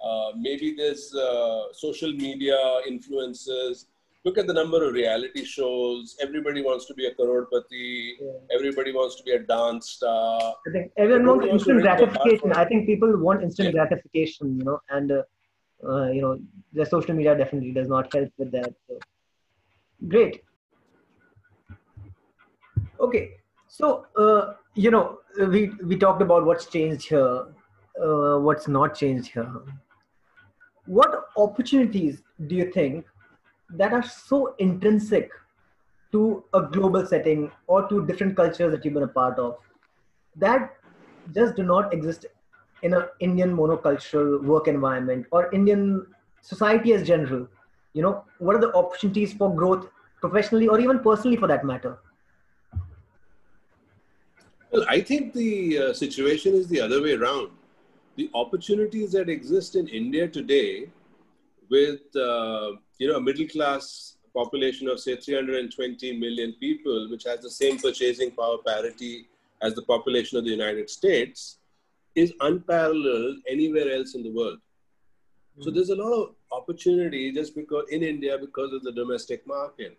[0.00, 3.86] Uh, maybe there's uh, social media influences.
[4.24, 6.16] Look at the number of reality shows.
[6.20, 8.12] Everybody wants to be a crorepati.
[8.20, 8.30] Yeah.
[8.54, 10.54] Everybody wants to be a dance star.
[10.66, 12.52] I think everyone wants instant gratification.
[12.52, 13.86] I think people want instant yeah.
[13.86, 15.22] gratification, you know, and uh,
[15.86, 16.38] uh, you know,
[16.72, 18.74] the social media definitely does not help with that.
[18.88, 18.98] So.
[20.06, 20.42] Great.
[23.00, 23.36] Okay,
[23.68, 27.46] so uh, you know we we talked about what's changed here,
[28.02, 29.52] uh, what's not changed here.
[30.86, 33.06] What opportunities do you think
[33.70, 35.30] that are so intrinsic
[36.12, 39.58] to a global setting or to different cultures that you've been a part of
[40.36, 40.74] that
[41.34, 42.24] just do not exist
[42.82, 46.06] in an Indian monocultural work environment or Indian
[46.40, 47.46] society as general?
[47.92, 49.88] You know, what are the opportunities for growth
[50.20, 51.98] professionally or even personally for that matter?
[54.70, 57.50] Well, I think the uh, situation is the other way around.
[58.16, 60.88] The opportunities that exist in India today,
[61.70, 67.40] with uh, you know a middle class population of say 320 million people, which has
[67.40, 69.28] the same purchasing power parity
[69.62, 71.58] as the population of the United States,
[72.14, 74.58] is unparalleled anywhere else in the world.
[74.58, 75.62] Mm-hmm.
[75.62, 79.96] So there's a lot of opportunity just because in India because of the domestic market.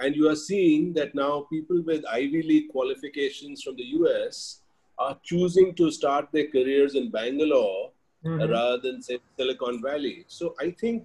[0.00, 4.60] And you are seeing that now people with Ivy League qualifications from the US
[4.98, 7.90] are choosing to start their careers in Bangalore
[8.24, 8.50] mm-hmm.
[8.50, 10.24] rather than, say, Silicon Valley.
[10.26, 11.04] So I think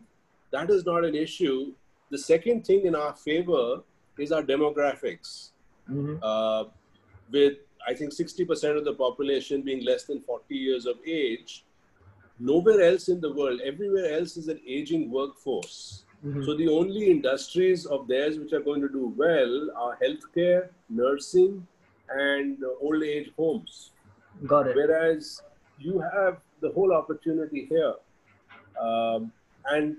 [0.52, 1.74] that is not an issue.
[2.10, 3.82] The second thing in our favor
[4.18, 5.50] is our demographics.
[5.92, 6.16] Mm-hmm.
[6.24, 6.66] Uh,
[7.32, 11.66] with, I think, 60% of the population being less than 40 years of age,
[12.40, 16.05] nowhere else in the world, everywhere else is an aging workforce.
[16.26, 16.44] Mm-hmm.
[16.44, 21.68] So the only industries of theirs which are going to do well are healthcare, nursing,
[22.10, 23.92] and old age homes.
[24.48, 24.76] Got it.
[24.76, 25.42] Whereas
[25.78, 27.94] you have the whole opportunity here.
[28.82, 29.32] Um,
[29.66, 29.98] and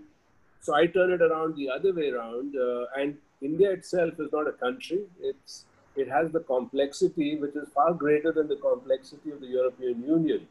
[0.61, 2.57] so I turn it around the other way around.
[2.57, 5.03] Uh, and India itself is not a country.
[5.21, 10.03] It's it has the complexity which is far greater than the complexity of the European
[10.03, 10.47] Union.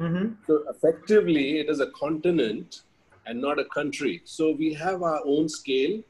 [0.00, 0.32] Mm-hmm.
[0.46, 2.82] So effectively, it is a continent
[3.26, 4.22] and not a country.
[4.24, 6.02] So we have our own scale,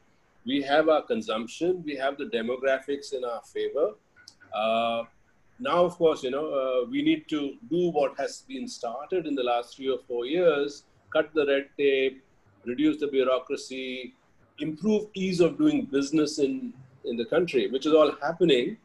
[0.45, 3.91] we have our consumption, we have the demographics in our favor.
[4.53, 5.03] Uh,
[5.59, 9.35] now, of course, you know, uh, we need to do what has been started in
[9.35, 12.23] the last three or four years, cut the red tape,
[12.65, 14.15] reduce the bureaucracy,
[14.59, 16.73] improve ease of doing business in,
[17.05, 18.77] in the country, which is all happening,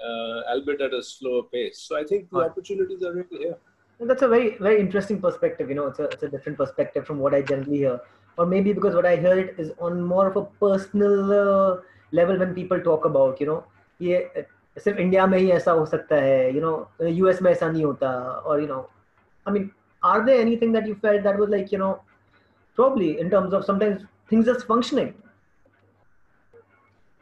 [0.00, 1.78] uh, albeit at a slower pace.
[1.78, 3.56] So I think the opportunities are really here
[3.99, 7.19] that's a very very interesting perspective you know it's a, it's a different perspective from
[7.19, 7.99] what i generally hear
[8.37, 11.77] or maybe because what i hear it is on more of a personal uh,
[12.11, 13.59] level when people talk about you know
[14.01, 14.17] ये
[14.83, 18.09] सिर्फ India में ही ऐसा हो सकता है you know US में ऐसा नहीं होता
[18.49, 18.77] और you know
[19.47, 19.69] I mean
[20.03, 21.91] are there anything that you felt that was like you know
[22.79, 25.07] probably in terms of sometimes things just functioning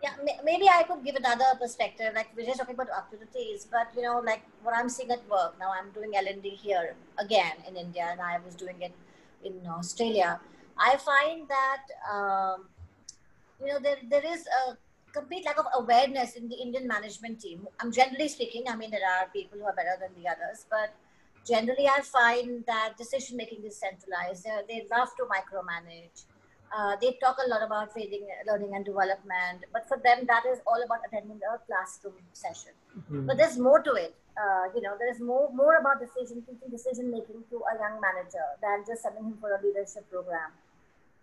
[0.02, 4.02] yeah maybe i could give another perspective like we're just talking about opportunities but you
[4.02, 8.08] know like what i'm seeing at work now i'm doing l&d here again in india
[8.10, 8.92] and i was doing it
[9.44, 10.40] in australia.
[10.78, 12.68] I find that um,
[13.60, 14.76] you know there, there is a
[15.12, 17.68] complete lack of awareness in the indian management team.
[17.80, 20.94] I'm generally speaking i mean there are people who are better than the others but
[21.46, 24.44] generally i find that decision making is centralized.
[24.44, 26.24] They, they love to micromanage
[26.76, 30.58] uh, they talk a lot about training, learning and development, but for them that is
[30.66, 32.72] all about attending a classroom session.
[32.96, 33.26] Mm-hmm.
[33.26, 34.14] But there's more to it.
[34.36, 38.00] Uh, you know, there is more more about decision teaching, decision making to a young
[38.00, 40.50] manager than just sending him for a leadership program.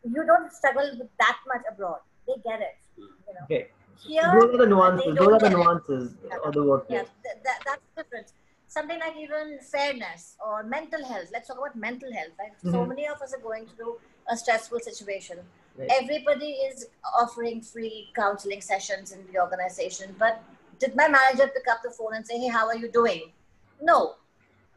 [0.03, 1.99] You don't struggle with that much abroad.
[2.27, 2.77] They get it.
[2.97, 3.45] You know.
[3.45, 3.67] Okay.
[4.07, 5.15] Here, those are the nuances.
[5.17, 6.39] Those are the nuances it.
[6.45, 7.01] of the workplace.
[7.01, 8.33] Yeah, th- that, that's the difference
[8.69, 11.29] something like even fairness or mental health.
[11.33, 12.53] Let's talk about mental health, right?
[12.57, 12.71] Mm-hmm.
[12.71, 15.39] So many of us are going through a stressful situation.
[15.77, 15.89] Right.
[16.01, 16.88] Everybody is
[17.19, 20.43] offering free counseling sessions in the organization, but
[20.79, 23.32] did my manager pick up the phone and say, "Hey, how are you doing?"
[23.82, 24.15] No.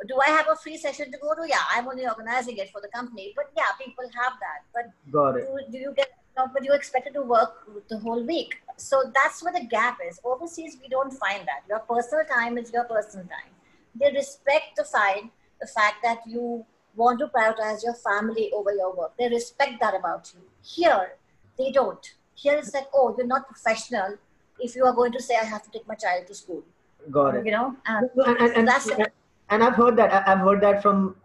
[0.09, 1.49] Do I have a free session to go to?
[1.49, 3.33] Yeah, I'm only organizing it for the company.
[3.37, 4.61] But yeah, people have that.
[4.75, 5.47] But Got it.
[5.47, 8.57] Do, do you get but you're expected to work the whole week.
[8.77, 10.19] So that's where the gap is.
[10.25, 11.63] Overseas, we don't find that.
[11.69, 13.53] Your personal time is your personal time.
[13.95, 18.95] They respect the find the fact that you want to prioritize your family over your
[18.95, 19.13] work.
[19.19, 20.41] They respect that about you.
[20.63, 21.17] Here,
[21.59, 22.15] they don't.
[22.35, 24.17] Here it's like, oh, you're not professional
[24.59, 26.63] if you are going to say, I have to take my child to school.
[27.11, 27.47] Got it.
[27.47, 29.09] You know, and, and, and, and that's and,
[29.51, 30.29] and I've heard that.
[30.29, 31.17] I've heard that from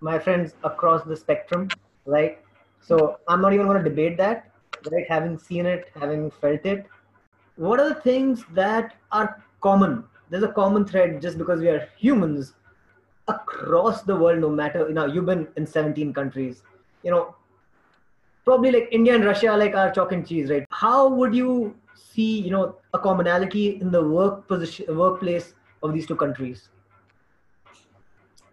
[0.00, 1.68] my friends across the spectrum,
[2.04, 2.38] right?
[2.80, 4.50] So I'm not even going to debate that,
[4.90, 5.06] right?
[5.08, 6.86] Having seen it, having felt it.
[7.56, 10.04] What are the things that are common?
[10.30, 12.52] There's a common thread just because we are humans
[13.28, 16.62] across the world, no matter, you know, you've been in 17 countries,
[17.02, 17.34] you know,
[18.44, 20.64] probably like India and Russia like our chalk and cheese, right?
[20.70, 26.06] How would you see, you know, a commonality in the work position, workplace of these
[26.06, 26.68] two countries?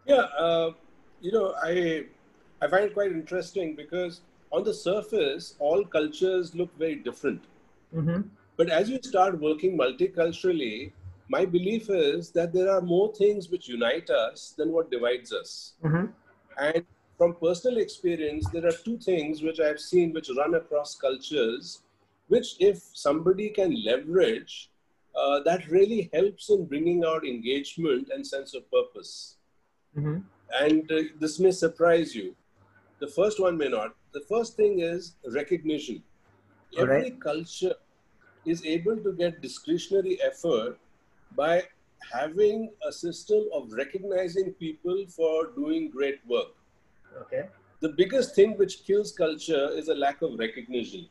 [0.05, 0.71] Yeah, uh,
[1.21, 2.05] you know, I
[2.61, 7.43] I find it quite interesting because on the surface, all cultures look very different.
[7.95, 8.21] Mm-hmm.
[8.57, 10.91] But as you start working multiculturally,
[11.27, 15.73] my belief is that there are more things which unite us than what divides us.
[15.83, 16.05] Mm-hmm.
[16.59, 16.85] And
[17.17, 21.81] from personal experience, there are two things which I've seen which run across cultures,
[22.27, 24.69] which if somebody can leverage,
[25.15, 29.37] uh, that really helps in bringing out engagement and sense of purpose.
[29.97, 30.19] Mm-hmm.
[30.61, 32.35] And uh, this may surprise you.
[32.99, 33.95] The first one may not.
[34.13, 36.03] The first thing is recognition.
[36.77, 37.75] Every culture
[38.45, 40.77] is able to get discretionary effort
[41.35, 41.63] by
[42.11, 46.53] having a system of recognizing people for doing great work.
[47.21, 47.47] Okay.
[47.81, 51.07] The biggest thing which kills culture is a lack of recognition.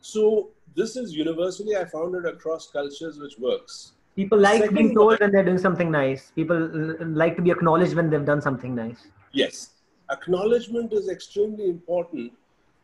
[0.00, 3.92] So this is universally I found it across cultures which works.
[4.16, 6.30] People like Second being told when they're doing something nice.
[6.36, 6.68] People
[7.00, 9.08] like to be acknowledged when they've done something nice.
[9.32, 9.70] Yes,
[10.10, 12.32] acknowledgement is extremely important.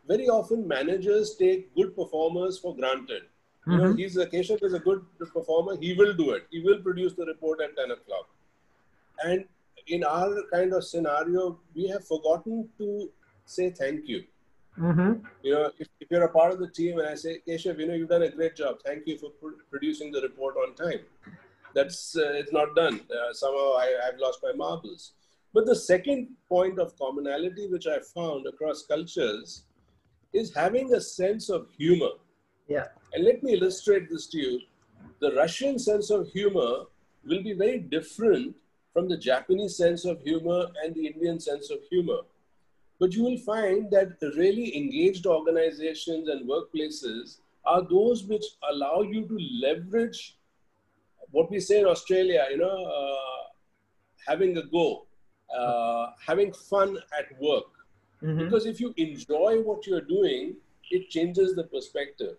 [0.07, 3.23] Very often, managers take good performers for granted.
[3.67, 3.97] You know, Mhm.
[3.99, 5.01] he's a Keshav is a good
[5.33, 5.75] performer.
[5.77, 6.45] He will do it.
[6.49, 8.27] He will produce the report at ten o'clock.
[9.23, 9.45] And
[9.87, 13.11] in our kind of scenario, we have forgotten to
[13.45, 14.23] say thank you.
[14.79, 15.25] Mm-hmm.
[15.43, 17.87] You know, if, if you're a part of the team and I say, Keshav, you
[17.87, 18.79] know, you've done a great job.
[18.85, 21.01] Thank you for pr- producing the report on time.
[21.75, 23.01] That's uh, it's not done.
[23.17, 25.13] Uh, somehow I, I've lost my marbles.
[25.53, 29.63] But the second point of commonality which I found across cultures
[30.33, 32.11] is having a sense of humor.
[32.67, 32.87] Yeah.
[33.13, 34.61] And let me illustrate this to you.
[35.19, 36.85] The Russian sense of humor
[37.25, 38.55] will be very different
[38.93, 42.21] from the Japanese sense of humor and the Indian sense of humor.
[42.99, 49.27] But you will find that really engaged organizations and workplaces are those which allow you
[49.27, 50.37] to leverage
[51.31, 53.43] what we say in Australia, you know, uh,
[54.27, 55.05] having a go,
[55.57, 57.65] uh, having fun at work.
[58.21, 58.45] Mm-hmm.
[58.45, 60.55] Because if you enjoy what you're doing,
[60.89, 62.35] it changes the perspective.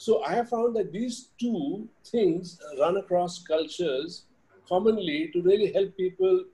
[0.00, 4.24] So I have found that these two things run across cultures
[4.66, 6.44] commonly to really help people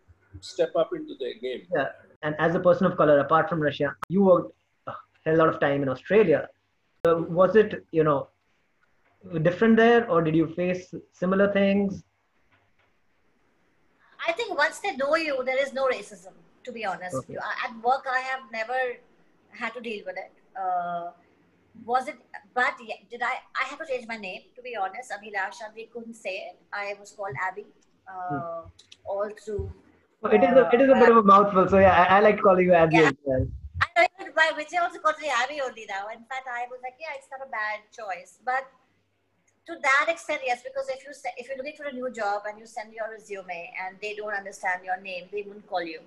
[0.41, 1.63] step up into their game.
[1.73, 1.91] Yeah.
[2.25, 4.53] And as a person of color, apart from Russia, you worked
[4.89, 6.49] a hell lot of time in Australia.
[7.05, 8.31] So was it, you know,
[9.43, 12.03] different there, or did you face similar things?
[14.27, 16.33] I think once they know you, there is no racism.
[16.65, 17.37] To be honest, Okay.
[17.65, 18.81] At work I have never
[19.51, 20.33] had to deal with it.
[20.61, 21.13] Uh,
[21.85, 22.17] was it?
[22.55, 23.35] But yeah, did I?
[23.61, 24.43] I have to change my name.
[24.57, 26.59] To be honest, Abhilasha, they couldn't say it.
[26.73, 27.67] I was called Abby
[28.09, 28.63] uh,
[29.05, 29.73] all through.
[30.21, 31.69] Well, it is a, it is a bit of a mouthful.
[31.69, 33.09] So yeah, I, I like calling you Abby Yeah.
[33.09, 33.47] as well.
[33.83, 36.09] I know even my Vijay also calls me Abby only now.
[36.09, 38.39] In fact, I was like, yeah, it's not a bad choice.
[38.45, 38.65] But
[39.67, 42.43] to that extent, yes, because if you say, if you're looking for a new job
[42.49, 46.01] and you send your resume and they don't understand your name, they won't call you.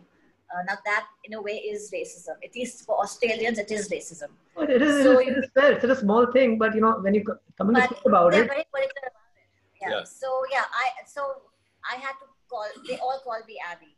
[0.52, 2.36] Uh, now that in a way is racism.
[2.44, 4.30] At least for Australians, it is racism.
[4.56, 5.72] Well, it is, So it is, it is fair.
[5.74, 8.44] It's a small thing, but you know, when you come to But think about They're
[8.46, 9.48] it, very particular about it.
[9.82, 9.90] Yeah.
[9.92, 10.04] Yeah.
[10.04, 11.22] So yeah, I so
[11.94, 12.66] I had to call.
[12.88, 13.96] They all called me Abby.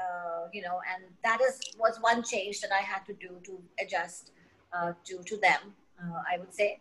[0.00, 3.58] Uh, you know, and that is was one change that I had to do to
[3.82, 4.32] adjust
[4.74, 5.60] uh, to to them.
[6.00, 6.80] Uh, I would say.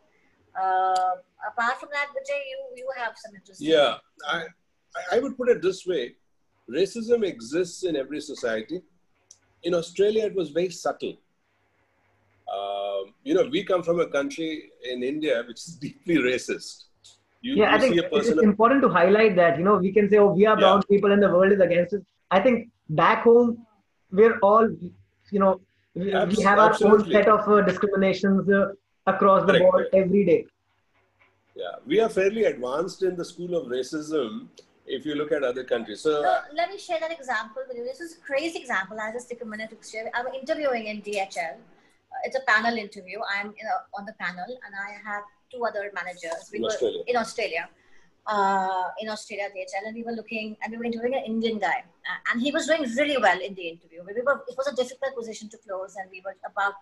[0.61, 1.11] Uh,
[1.51, 3.69] apart from that, Vijay, you you have some interesting.
[3.69, 3.95] Yeah,
[4.27, 4.37] I,
[4.99, 6.15] I- I would put it this way
[6.69, 8.81] racism exists in every society.
[9.65, 11.15] In Australia, it was very subtle.
[12.55, 16.83] Um, you know, we come from a country in India which is deeply racist.
[17.41, 18.39] You, yeah, I think it's person.
[18.43, 19.57] important to highlight that.
[19.59, 21.93] You know, we can say, "Oh, we are brown people, and the world is against
[21.93, 22.01] us."
[22.31, 23.67] I think back home,
[24.11, 24.67] we're all,
[25.31, 25.61] you know,
[25.93, 28.69] we, we have our own set of uh, discriminations uh,
[29.05, 30.45] across the Correct, board every day.
[31.55, 34.47] Yeah, we are fairly advanced in the school of racism
[34.85, 36.01] if you look at other countries.
[36.01, 37.83] So, So let me share that example with you.
[37.83, 38.97] This is a crazy example.
[38.99, 40.09] I'll just take a minute to share.
[40.13, 41.55] I'm interviewing in DHL.
[41.55, 43.19] Uh, it's a panel interview.
[43.35, 46.49] I'm you know, on the panel, and I have two other managers.
[46.51, 47.03] We In were Australia.
[47.07, 47.69] in Australia,
[48.27, 51.83] uh, in Australia DHL, and we were looking, and we were interviewing an Indian guy,
[52.09, 54.03] uh, and he was doing really well in the interview.
[54.05, 56.73] We were, it was a difficult position to close, and we were about.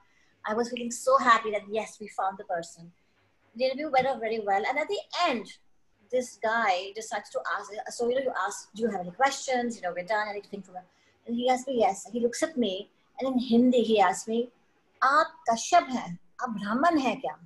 [0.45, 2.91] I was feeling so happy that yes, we found the person.
[3.55, 5.47] The interview went off very well, and at the end,
[6.12, 7.70] this guy decides to ask.
[7.90, 9.76] So you know, you ask, do you have any questions?
[9.76, 10.28] You know, we're done.
[10.28, 10.86] Anything from it?
[11.26, 12.06] And he asked me yes.
[12.12, 12.90] He looks at me,
[13.20, 14.50] and in Hindi he asked me,
[15.02, 16.18] "आप कश्यप हैं?
[16.42, 17.38] आप ब्राह्मण हैं क्या?"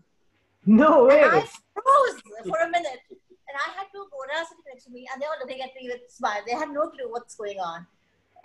[0.67, 1.23] No way.
[1.23, 3.03] And I froze for a minute.
[3.11, 5.89] And I had two Goras sitting next to me, and they were looking at me
[5.91, 6.41] with smile.
[6.47, 7.87] They had no clue what's going on.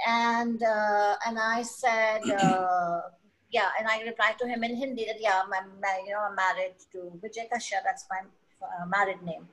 [0.06, 3.02] And uh, and I said, uh,
[3.50, 5.72] yeah, and I replied to him in Hindi that yeah, I'm, I'm
[6.06, 7.84] you know I'm married to Vijay Kashyap.
[7.86, 8.22] That's my
[8.62, 9.48] uh, married name.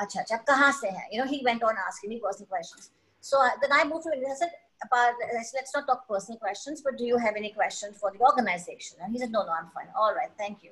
[0.00, 1.06] Acha, acha, आप कहाँ से हैं?
[1.12, 2.90] You know, he went on asking me personal questions.
[3.20, 4.30] So uh, then I moved to English.
[4.30, 4.52] I said,
[4.82, 8.10] about, I said, let's not talk personal questions, but do you have any questions for
[8.10, 8.98] the organization?
[9.02, 9.88] And he said, no, no, I'm fine.
[9.96, 10.70] All right, thank you.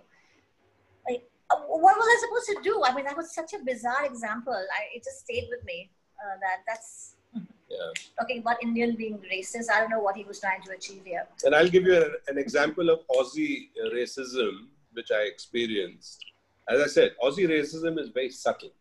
[1.09, 2.83] Like, uh, what was I supposed to do?
[2.85, 4.55] I mean, that was such a bizarre example.
[4.55, 5.91] I, it just stayed with me.
[6.19, 7.15] Uh, that that's
[7.69, 7.77] yeah.
[8.19, 9.71] talking about Indian being racist.
[9.73, 11.27] I don't know what he was trying to achieve here.
[11.45, 16.25] And I'll give you an, an example of Aussie racism, which I experienced.
[16.69, 18.73] As I said, Aussie racism is very subtle.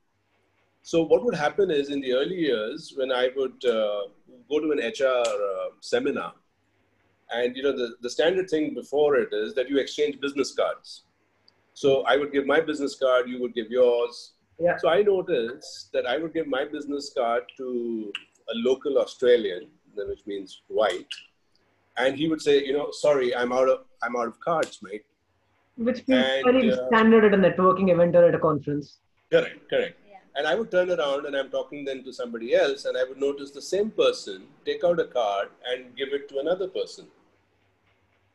[0.83, 4.03] so what would happen is in the early years when I would uh,
[4.51, 6.35] go to an HR uh, seminar,
[7.30, 11.05] and you know the, the standard thing before it is that you exchange business cards.
[11.74, 14.76] So I would give my business card, you would give yours, Yeah.
[14.76, 18.12] So I noticed that I would give my business card to
[18.53, 21.14] a local Australian, which means white,
[21.97, 25.05] and he would say, you know, sorry, I'm out of I'm out of cards, mate.
[25.76, 28.99] Which And, very uh, standard at a networking event or at a conference.
[29.30, 29.97] Correct, correct.
[30.35, 33.20] And I would turn around and I'm talking then to somebody else, and I would
[33.20, 37.07] notice the same person take out a card and give it to another person.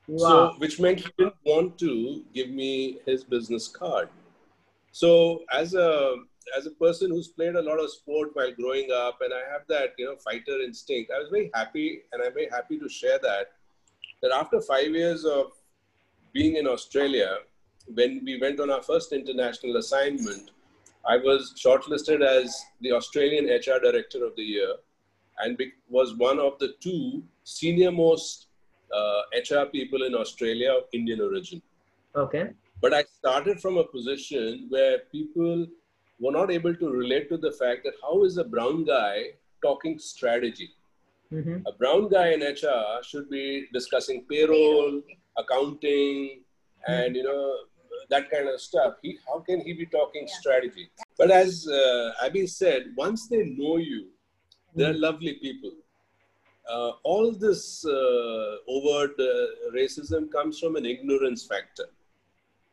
[0.08, 0.52] Wow.
[0.52, 4.10] So, which meant he didn't want to give me his business card.
[4.92, 6.16] So, as a
[6.58, 9.68] as a person who's played a lot of sport while growing up, and I have
[9.68, 13.20] that you know fighter instinct, I was very happy, and I'm very happy to share
[13.20, 13.52] that
[14.22, 15.52] that after five years of
[16.34, 17.40] being in Australia,
[17.94, 20.52] when we went on our first international assignment,
[21.08, 24.74] I was shortlisted as the Australian HR Director of the Year,
[25.40, 28.48] and be- was one of the two senior most
[28.94, 31.62] uh, HR people in Australia of Indian origin.
[32.16, 32.50] okay.
[32.80, 35.66] But I started from a position where people
[36.20, 39.14] were not able to relate to the fact that how is a brown guy
[39.64, 40.70] talking strategy?
[41.32, 43.46] hmm A brown guy in HR should be
[43.78, 45.02] discussing payroll,
[45.38, 46.42] accounting,
[46.88, 47.56] and you know
[48.10, 48.96] that kind of stuff.
[49.02, 50.40] He, how can he be talking Yeah.
[50.40, 50.90] strategy?
[51.18, 54.08] But as uh, Abby said, once they know you,
[54.76, 55.02] they're Mm-hmm.
[55.02, 55.72] lovely people.
[56.70, 61.86] Uh, all this uh, overt uh, racism comes from an ignorance factor.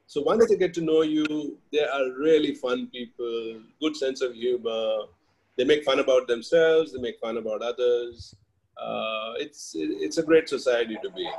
[0.06, 4.34] So once they get to know you, they are really fun people, good sense of
[4.34, 4.88] humor.
[5.56, 6.92] They make fun about themselves.
[6.92, 8.34] They make fun about others.
[8.76, 11.32] Uh, it's it's a great society to be in.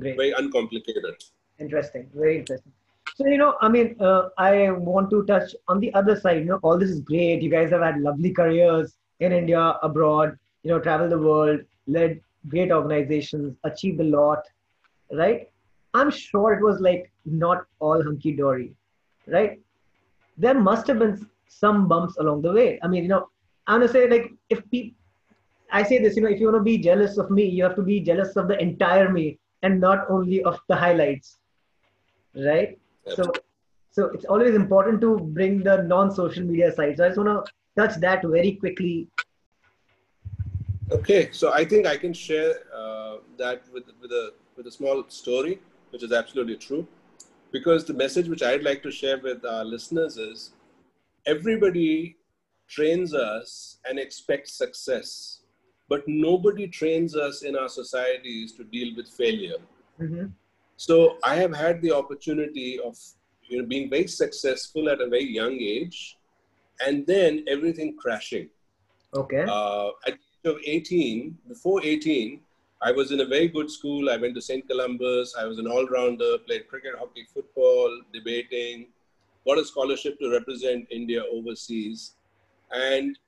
[0.00, 0.16] Great.
[0.16, 1.16] Very uncomplicated.
[1.58, 2.08] Interesting.
[2.14, 2.72] Very interesting.
[3.16, 6.38] So, you know, I mean, uh, I want to touch on the other side.
[6.38, 7.42] You know, all this is great.
[7.42, 12.20] You guys have had lovely careers in India, abroad, you know, traveled the world, led
[12.48, 14.44] great organizations, achieved a lot,
[15.12, 15.48] right?
[15.94, 18.74] I'm sure it was like not all hunky dory,
[19.26, 19.58] right?
[20.36, 22.78] There must have been some bumps along the way.
[22.82, 23.28] I mean, you know,
[23.66, 24.96] I'm gonna say like if people,
[25.70, 27.76] I say this, you know, if you want to be jealous of me, you have
[27.76, 31.38] to be jealous of the entire me and not only of the highlights,
[32.34, 32.78] right?
[33.14, 33.32] So,
[33.90, 36.96] so it's always important to bring the non-social media side.
[36.96, 39.08] So I just want to touch that very quickly.
[40.90, 45.04] Okay, so I think I can share uh, that with, with, a, with a small
[45.08, 46.86] story, which is absolutely true.
[47.52, 50.52] Because the message which I'd like to share with our listeners is
[51.26, 52.16] everybody
[52.68, 55.40] trains us and expects success,
[55.88, 59.56] but nobody trains us in our societies to deal with failure.
[59.98, 60.26] hmm
[60.78, 62.96] So I have had the opportunity of
[63.48, 66.16] you know, being very successful at a very young age,
[66.86, 68.48] and then everything crashing.
[69.12, 69.44] Okay.
[69.48, 72.40] Uh, at the age of 18, before 18,
[72.80, 74.08] I was in a very good school.
[74.08, 74.68] I went to St.
[74.68, 75.34] Columba's.
[75.36, 78.86] I was an all-rounder, played cricket, hockey, football, debating,
[79.44, 82.14] got a scholarship to represent India overseas.
[82.70, 83.18] And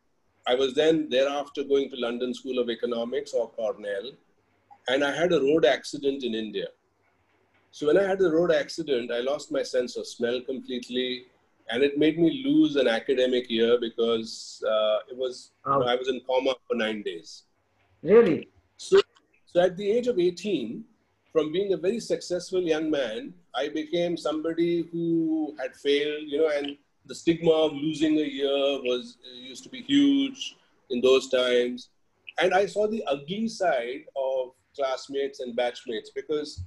[0.46, 4.12] I was then thereafter going to London School of Economics or Cornell.
[4.88, 6.68] And I had a road accident in India.
[7.70, 11.26] So when I had the road accident, I lost my sense of smell completely,
[11.70, 15.94] and it made me lose an academic year because uh, it was you know, I
[15.94, 17.44] was in coma for nine days.
[18.02, 18.48] really?
[18.76, 19.00] So,
[19.46, 20.84] so at the age of 18,
[21.32, 26.48] from being a very successful young man, I became somebody who had failed, you know,
[26.48, 30.56] and the stigma of losing a year was used to be huge
[30.90, 31.90] in those times.
[32.38, 36.62] And I saw the ugly side of classmates and batchmates because,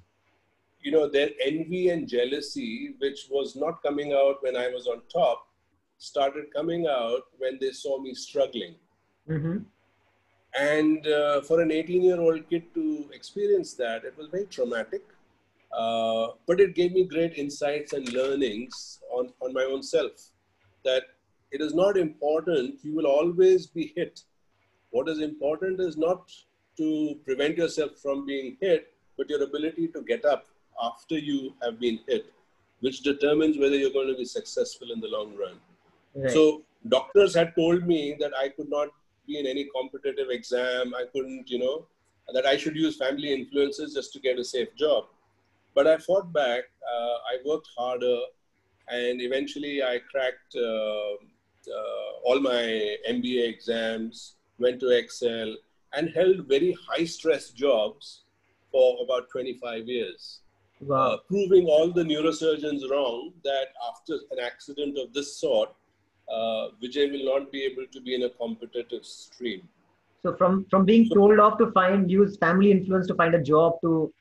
[0.83, 5.01] you know, their envy and jealousy, which was not coming out when I was on
[5.11, 5.47] top,
[5.97, 8.75] started coming out when they saw me struggling.
[9.27, 9.57] hmm
[10.59, 15.03] And uh, for an 18 year old kid to experience that, it was very traumatic.
[15.71, 20.29] Uh, but it gave me great insights and learnings on, on my own self
[20.83, 21.03] that
[21.51, 24.21] it is not important, you will always be hit.
[24.91, 26.31] What is important is not
[26.77, 30.45] to prevent yourself from being hit, but your ability to get up
[30.81, 32.25] after you have been hit,
[32.79, 35.55] which determines whether you're going to be successful in the long run.
[36.15, 36.31] Right.
[36.31, 38.89] So doctors had told me that I could not
[39.27, 40.93] be in any competitive exam.
[40.93, 41.87] I couldn't, you know,
[42.33, 45.05] that I should use family influences just to get a safe job.
[45.75, 46.63] But I fought back.
[46.83, 48.19] Uh, I worked harder,
[48.89, 51.13] and eventually I cracked uh,
[51.71, 54.35] uh, all my MBA exams.
[54.59, 55.55] Went to Excel
[55.93, 58.23] and held very high stress jobs
[58.71, 60.42] for about 25 years
[60.87, 61.13] wow.
[61.13, 65.69] uh, proving all the neurosurgeons wrong that after an accident of this sort,
[66.29, 69.67] uh, Vijay will not be able to be in a competitive stream.
[70.21, 73.73] So from from being told off to find use family influence to find a job
[73.81, 74.13] to,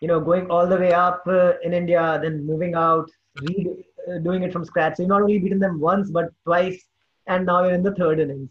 [0.00, 3.10] you know, going all the way up uh, in India, then moving out,
[3.42, 3.68] read
[4.08, 4.96] uh, doing it from scratch.
[4.96, 6.84] So you've not only beaten them once, but twice,
[7.26, 8.50] and now you're in the third innings,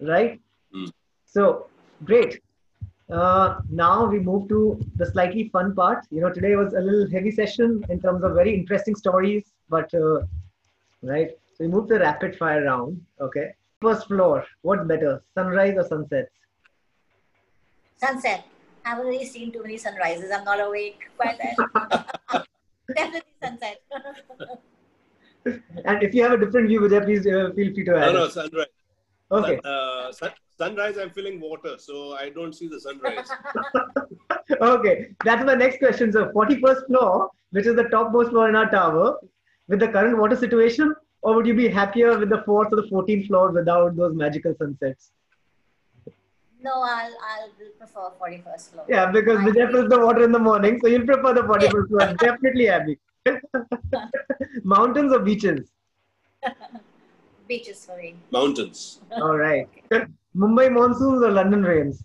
[0.00, 0.38] right?
[0.76, 0.90] Mm.
[1.24, 1.66] So
[2.04, 2.42] great.
[3.10, 6.06] Uh, now we move to the slightly fun part.
[6.10, 9.92] You know, today was a little heavy session in terms of very interesting stories, but
[9.94, 10.20] uh,
[11.02, 11.30] right.
[11.54, 13.04] So we move to the rapid fire round.
[13.20, 13.54] Okay.
[13.80, 14.46] First floor.
[14.62, 16.30] What's better, sunrise or sunsets?
[17.96, 18.44] Sunset.
[18.84, 20.30] I haven't really seen too many sunrises.
[20.30, 21.56] I'm not awake quite then.
[22.96, 23.80] Definitely sunset.
[25.84, 28.12] And if you have a different view, Vijay, please uh, feel free to add.
[28.12, 28.66] No, no, sunrise.
[29.32, 29.58] Okay.
[29.64, 30.30] Uh, sun,
[30.62, 33.30] sunrise, I'm feeling water, so I don't see the sunrise.
[34.60, 36.12] okay, that's my next question.
[36.12, 39.16] So, 41st floor, which is the topmost floor in our tower,
[39.68, 42.88] with the current water situation, or would you be happier with the fourth or the
[42.92, 45.12] 14th floor without those magical sunsets?
[46.64, 48.84] no, I'll I'll prefer 41st floor.
[48.88, 49.72] Yeah, because I Vijay agree.
[49.72, 52.16] fills the water in the morning, so you'll prefer the 41st floor.
[52.20, 52.98] Definitely happy.
[54.76, 55.70] Mountains or beaches?
[57.48, 58.14] Beaches for me.
[58.30, 59.00] Mountains.
[59.20, 59.68] All right.
[60.36, 62.02] Mumbai monsoons or London rains?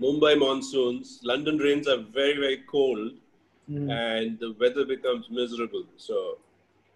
[0.00, 1.20] Mumbai monsoons.
[1.22, 3.12] London rains are very, very cold,
[3.66, 3.88] Hmm.
[3.90, 5.84] and the weather becomes miserable.
[5.96, 6.38] So,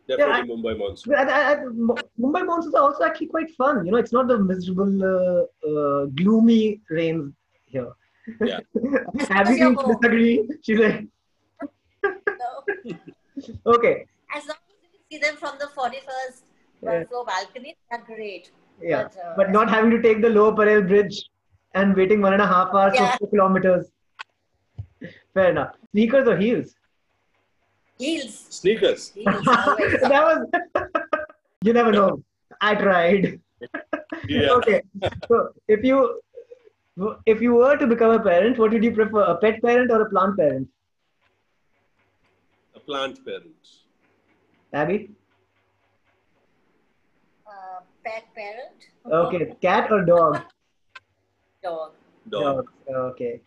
[0.07, 1.15] definitely Mumbai monsoon.
[1.15, 3.87] I, I, I, Mumbai monsoons are also actually quite fun.
[3.87, 7.33] You know, it's not the miserable, uh, uh, gloomy rains
[7.67, 7.93] here.
[8.43, 8.61] Yeah.
[9.31, 10.49] Abby your seems to disagree.
[10.63, 11.07] She's like,
[12.05, 12.51] No.
[13.75, 16.45] okay, As long as you can see them from the 41st
[16.83, 17.05] Yeah.
[17.05, 18.53] floor balcony, they're great.
[18.81, 21.29] Yeah, But, uh, but not having to take the Lower Parel Bridge
[21.75, 23.13] and waiting one and a half hours Yeah.
[23.13, 23.87] for four kilometers.
[25.35, 25.75] Fair enough.
[25.93, 26.75] Sneakers or heels?
[27.99, 28.47] Heels.
[28.51, 29.11] Sneakers.
[29.11, 30.85] Heels that was.
[31.63, 32.23] you never know.
[32.61, 33.41] I tried.
[34.29, 34.51] Yeah.
[34.51, 34.83] okay.
[35.29, 36.21] So if you
[37.27, 40.03] if you were to become a parent, what would you prefer, a pet parent or
[40.03, 40.69] a plant parent?
[42.75, 43.69] A plant parent.
[44.73, 45.11] Abby?
[47.47, 48.79] Uh, pet parent.
[49.21, 49.55] Okay.
[49.61, 50.41] Cat or dog?
[51.63, 51.93] Dog.
[52.31, 52.67] Dog.
[52.89, 53.41] Okay.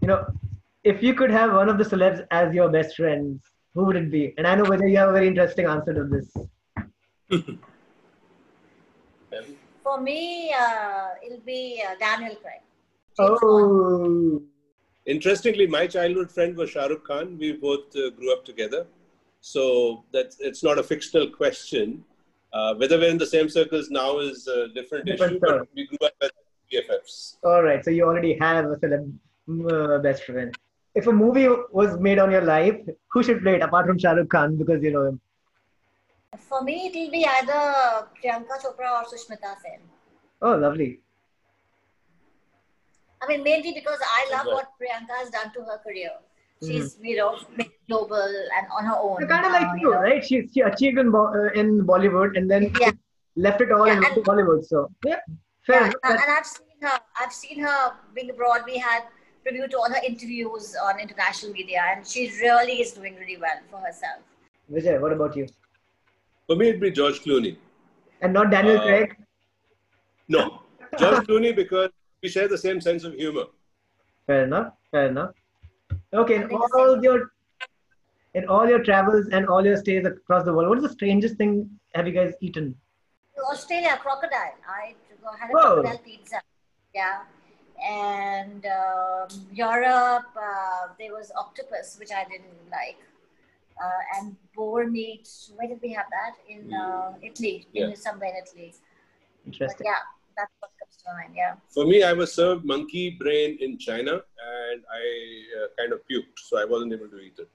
[0.00, 0.26] You know,
[0.82, 3.42] if you could have one of the celebs as your best friends,
[3.74, 4.34] who would it be?
[4.38, 6.28] And I know whether you have a very interesting answer to this.
[9.82, 12.62] For me, uh, it'll be uh, Daniel Craig.
[13.16, 13.40] James Bond.
[13.42, 14.42] Oh.
[15.06, 17.36] Interestingly, my childhood friend was Shah Rukh Khan.
[17.38, 18.86] We both uh, grew up together.
[19.40, 22.02] So that's it's not a fictional question.
[22.54, 25.58] Uh, whether we're in the same circles now is a different, Different issue, story.
[25.58, 26.30] but we grew up as
[26.72, 27.36] BFFs.
[27.42, 27.84] All right.
[27.84, 29.12] So you already have a celeb
[29.72, 30.56] uh, best friend.
[30.94, 32.76] If a movie was made on your life,
[33.10, 35.20] who should play it apart from Shah Rukh Khan because you know him?
[36.38, 39.80] For me, it'll be either Priyanka Chopra or Sushmita Sen.
[40.40, 41.00] Oh, lovely.
[43.20, 46.10] I mean, mainly because I love what Priyanka has done to her career.
[46.66, 48.16] She's, you know, made global
[48.56, 49.26] and on her own.
[49.28, 50.00] kind of uh, like you, know.
[50.00, 50.24] right?
[50.24, 52.92] She, she achieved in, Bo- uh, in Bollywood and then Yeah.
[53.36, 54.64] left it all Yeah, and and- Bollywood.
[54.64, 55.20] So, yeah,
[55.66, 55.94] fair Yeah, enough.
[56.04, 56.98] and and I've seen her.
[57.20, 58.62] I've seen her being abroad.
[58.66, 59.02] We had
[59.46, 63.58] preview to all her interviews on international media, and she really is doing really well
[63.70, 64.20] for herself.
[64.72, 65.46] Vijay, what about you?
[66.46, 67.56] For me, it'd be George Clooney.
[68.22, 69.16] And not Daniel Uh, Craig?
[70.28, 70.62] No,
[70.98, 71.90] George Clooney because
[72.22, 73.44] we share the same sense of humor.
[74.26, 74.72] Fair enough.
[74.90, 75.32] Fair enough.
[76.14, 77.32] Okay, in I think the all your
[78.34, 81.36] in all your travels and all your stays across the world, what is the strangest
[81.36, 82.74] thing have you guys eaten?
[83.50, 84.54] Australia crocodile.
[84.68, 84.94] I
[85.38, 85.82] had a Whoa.
[85.82, 86.40] crocodile pizza.
[86.94, 87.22] Yeah.
[87.84, 92.98] And um, Europe, uh, there was octopus, which I didn't like.
[93.82, 95.28] Uh, and boar meat.
[95.56, 96.34] Where did we have that?
[96.48, 97.86] In uh, Italy, Yeah.
[97.88, 98.74] in somewhere in Italy.
[99.44, 99.86] But Interesting.
[99.86, 100.02] yeah,
[100.36, 100.70] that's what
[101.02, 101.34] comes.
[101.34, 101.54] Yeah.
[101.68, 105.04] For me, I was served monkey brain in China, and I
[105.58, 107.48] uh, kind of puked, so I wasn't able to eat it.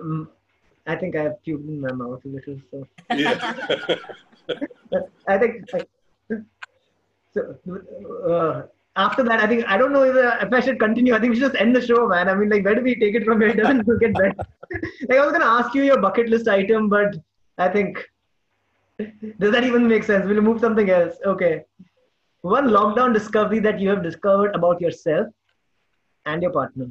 [0.00, 0.28] um,
[0.86, 2.58] I think I have puked in my mouth a little.
[2.70, 3.54] So Yeah.
[5.28, 5.64] I think.
[5.74, 5.82] I,
[7.34, 7.56] so
[8.26, 8.62] uh,
[8.96, 11.14] after that, I think I don't know if, uh, if I should continue.
[11.14, 12.28] I think we should just end the show, man.
[12.28, 13.50] I mean, like, where do we take it from here?
[13.50, 14.34] It doesn't get better.
[15.08, 17.16] like, I was gonna ask you your bucket list item, but
[17.58, 18.04] I think
[18.98, 20.26] does that even make sense?
[20.26, 21.16] We'll move something else.
[21.24, 21.64] Okay.
[22.42, 25.26] One lockdown discovery that you have discovered about yourself
[26.26, 26.88] and your partner.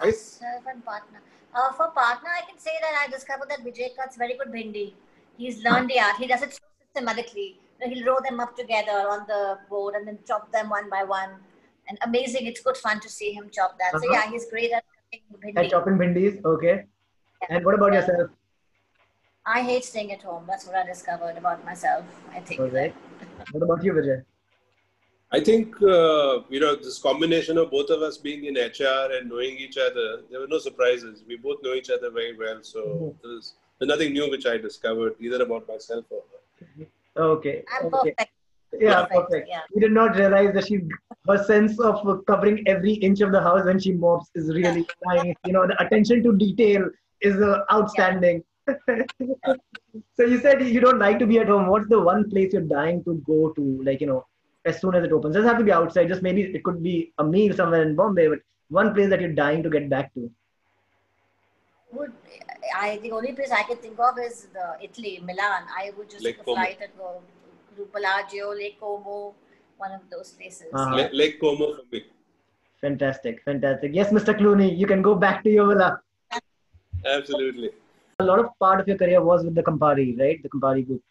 [0.00, 1.20] I- Self and partner.
[1.54, 4.94] Uh, for partner, I can say that I discovered that Vijay cuts very good bhindi.
[5.36, 6.16] He's learned the art.
[6.16, 6.58] He does it so
[6.94, 7.58] systematically.
[7.82, 11.30] He'll roll them up together on the board and then chop them one by one.
[11.88, 12.46] And amazing.
[12.46, 13.92] It's good fun to see him chop that.
[13.92, 14.12] So Uh-huh.
[14.12, 16.84] yeah, he's great at cutting At chopping bhindis, okay.
[17.48, 18.00] And what about Yeah.
[18.00, 18.30] yourself?
[19.52, 20.44] I hate staying at home.
[20.46, 22.04] That's what I discovered about myself.
[22.32, 22.60] I think.
[22.60, 22.94] All right.
[23.52, 24.22] What about you, Vijay?
[25.32, 29.28] I think uh, you know this combination of both of us being in HR and
[29.30, 30.06] knowing each other.
[30.30, 31.24] There were no surprises.
[31.26, 33.14] We both know each other very well, so Mhm.
[33.22, 36.86] there's, there's nothing new which I discovered either about myself or her.
[37.34, 37.56] Okay.
[37.74, 38.10] I'm okay.
[38.18, 38.30] perfect.
[38.80, 39.48] Yeah, Perfect, perfect.
[39.52, 39.62] yeah.
[39.74, 40.76] We did not realize that she
[41.28, 45.34] her sense of covering every inch of the house when she mops is really nice.
[45.44, 46.88] You know, the attention to detail
[47.20, 48.44] is uh, outstanding.
[50.16, 51.66] so you said you don't like to be at home.
[51.66, 53.82] What's the one place you're dying to go to?
[53.82, 54.26] Like you know,
[54.64, 56.08] as soon as it opens, doesn't have to be outside.
[56.08, 59.32] Just maybe it could be a meal somewhere in Bombay, but one place that you're
[59.32, 60.30] dying to get back to.
[61.92, 62.12] Would
[62.76, 65.64] I the only place I can think of is the Italy, Milan.
[65.76, 66.56] I would just Lake take a Como.
[66.56, 67.22] flight and go
[67.76, 69.34] to Bellagio, Lake Como,
[69.78, 70.68] one of those places.
[70.72, 70.96] Uh-huh.
[70.96, 72.04] Le- Lake Como for me.
[72.80, 73.90] Fantastic, fantastic.
[73.92, 74.34] Yes, Mr.
[74.38, 76.00] Clooney, you can go back to your villa.
[77.04, 77.70] Absolutely.
[78.20, 80.42] A lot of part of your career was with the Campari, right?
[80.42, 81.02] The Campari group,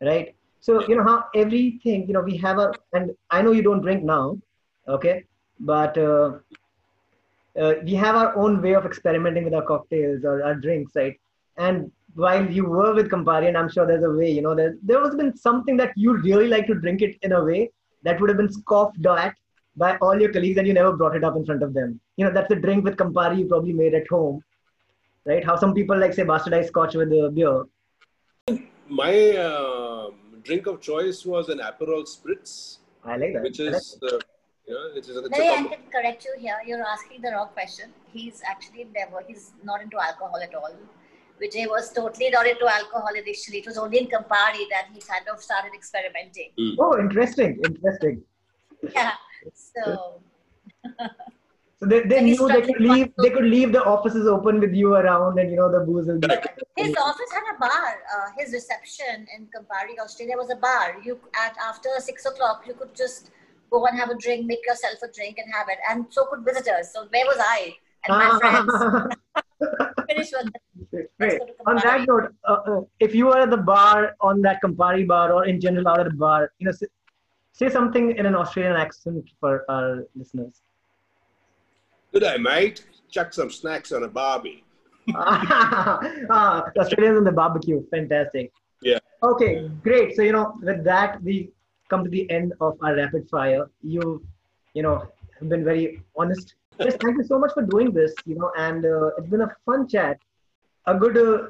[0.00, 0.34] right?
[0.60, 3.82] So you know how everything, you know, we have a, and I know you don't
[3.82, 4.38] drink now,
[4.88, 5.24] okay,
[5.58, 6.38] but uh,
[7.60, 11.18] uh, we have our own way of experimenting with our cocktails or our drinks, right?
[11.56, 14.76] And while you were with Campari, and I'm sure there's a way, you know, there
[14.82, 17.70] there was been something that you really like to drink it in a way
[18.04, 19.34] that would have been scoffed at
[19.76, 22.00] by all your colleagues, and you never brought it up in front of them.
[22.16, 24.42] You know, that's a drink with Campari you probably made at home
[25.24, 25.44] right?
[25.44, 27.64] How some people like say bastardized scotch with the beer.
[28.88, 33.42] My um, drink of choice was an Aperol Spritz, I like that.
[33.42, 34.18] which I like is uh,
[34.66, 36.58] you know it's, it's a Maybe I can correct you here.
[36.66, 37.90] You're asking the wrong question.
[38.12, 40.74] He's actually never, he's not into alcohol at all.
[41.40, 43.58] Vijay was totally not into alcohol initially.
[43.58, 46.50] It was only in Campari that he kind of started experimenting.
[46.56, 46.76] that.
[46.78, 48.22] Oh, interesting, interesting.
[48.94, 49.12] Yeah.
[49.54, 50.20] So,
[51.82, 54.72] So they, they knew they could leave to- they could leave the offices open with
[54.72, 56.62] you around and you know the booze will be Correct.
[56.76, 57.88] his office had a bar.
[58.14, 61.00] Uh, his reception in Campari, Australia was a bar.
[61.02, 63.32] You at after six o'clock, you could just
[63.72, 65.78] go and have a drink, make yourself a drink, and have it.
[65.90, 66.92] And so could visitors.
[66.94, 67.74] So where was I
[68.06, 68.72] and my friends?
[70.08, 71.38] Finish with Great.
[71.40, 75.04] go On that note, uh, uh, if you were at the bar on that Campari
[75.04, 76.86] bar or in general out at the bar, you know, say,
[77.52, 80.62] say something in an Australian accent for our listeners.
[82.12, 82.84] Good day, mate.
[83.10, 84.64] Chuck some snacks on a barbie.
[85.16, 87.82] ah, Australians and the barbecue.
[87.90, 88.52] Fantastic.
[88.82, 88.98] Yeah.
[89.22, 90.14] Okay, great.
[90.14, 91.50] So, you know, with that, we
[91.88, 93.64] come to the end of our rapid fire.
[93.82, 94.22] You,
[94.74, 95.08] you know,
[95.40, 96.54] have been very honest.
[96.78, 99.56] Yes, thank you so much for doing this, you know, and uh, it's been a
[99.64, 100.18] fun chat.
[100.86, 101.48] A good uh,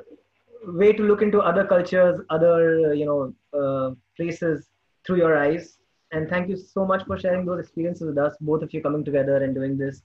[0.66, 4.68] way to look into other cultures, other, uh, you know, uh, places
[5.04, 5.78] through your eyes.
[6.12, 9.04] And thank you so much for sharing those experiences with us, both of you coming
[9.04, 10.02] together and doing this.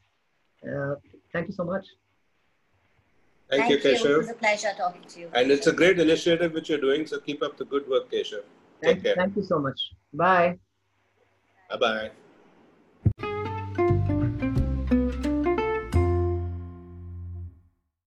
[0.63, 0.95] Uh,
[1.33, 1.85] thank you so much.
[3.49, 4.17] Thank, you, It Keshav.
[4.17, 5.29] was a pleasure talking to you.
[5.33, 8.43] And it's a great initiative which you're doing, so keep up the good work, Keshav.
[8.83, 9.15] Take Thank, care.
[9.15, 9.79] thank you so much.
[10.13, 10.59] Bye.
[11.69, 12.11] Bye
[13.19, 13.31] bye.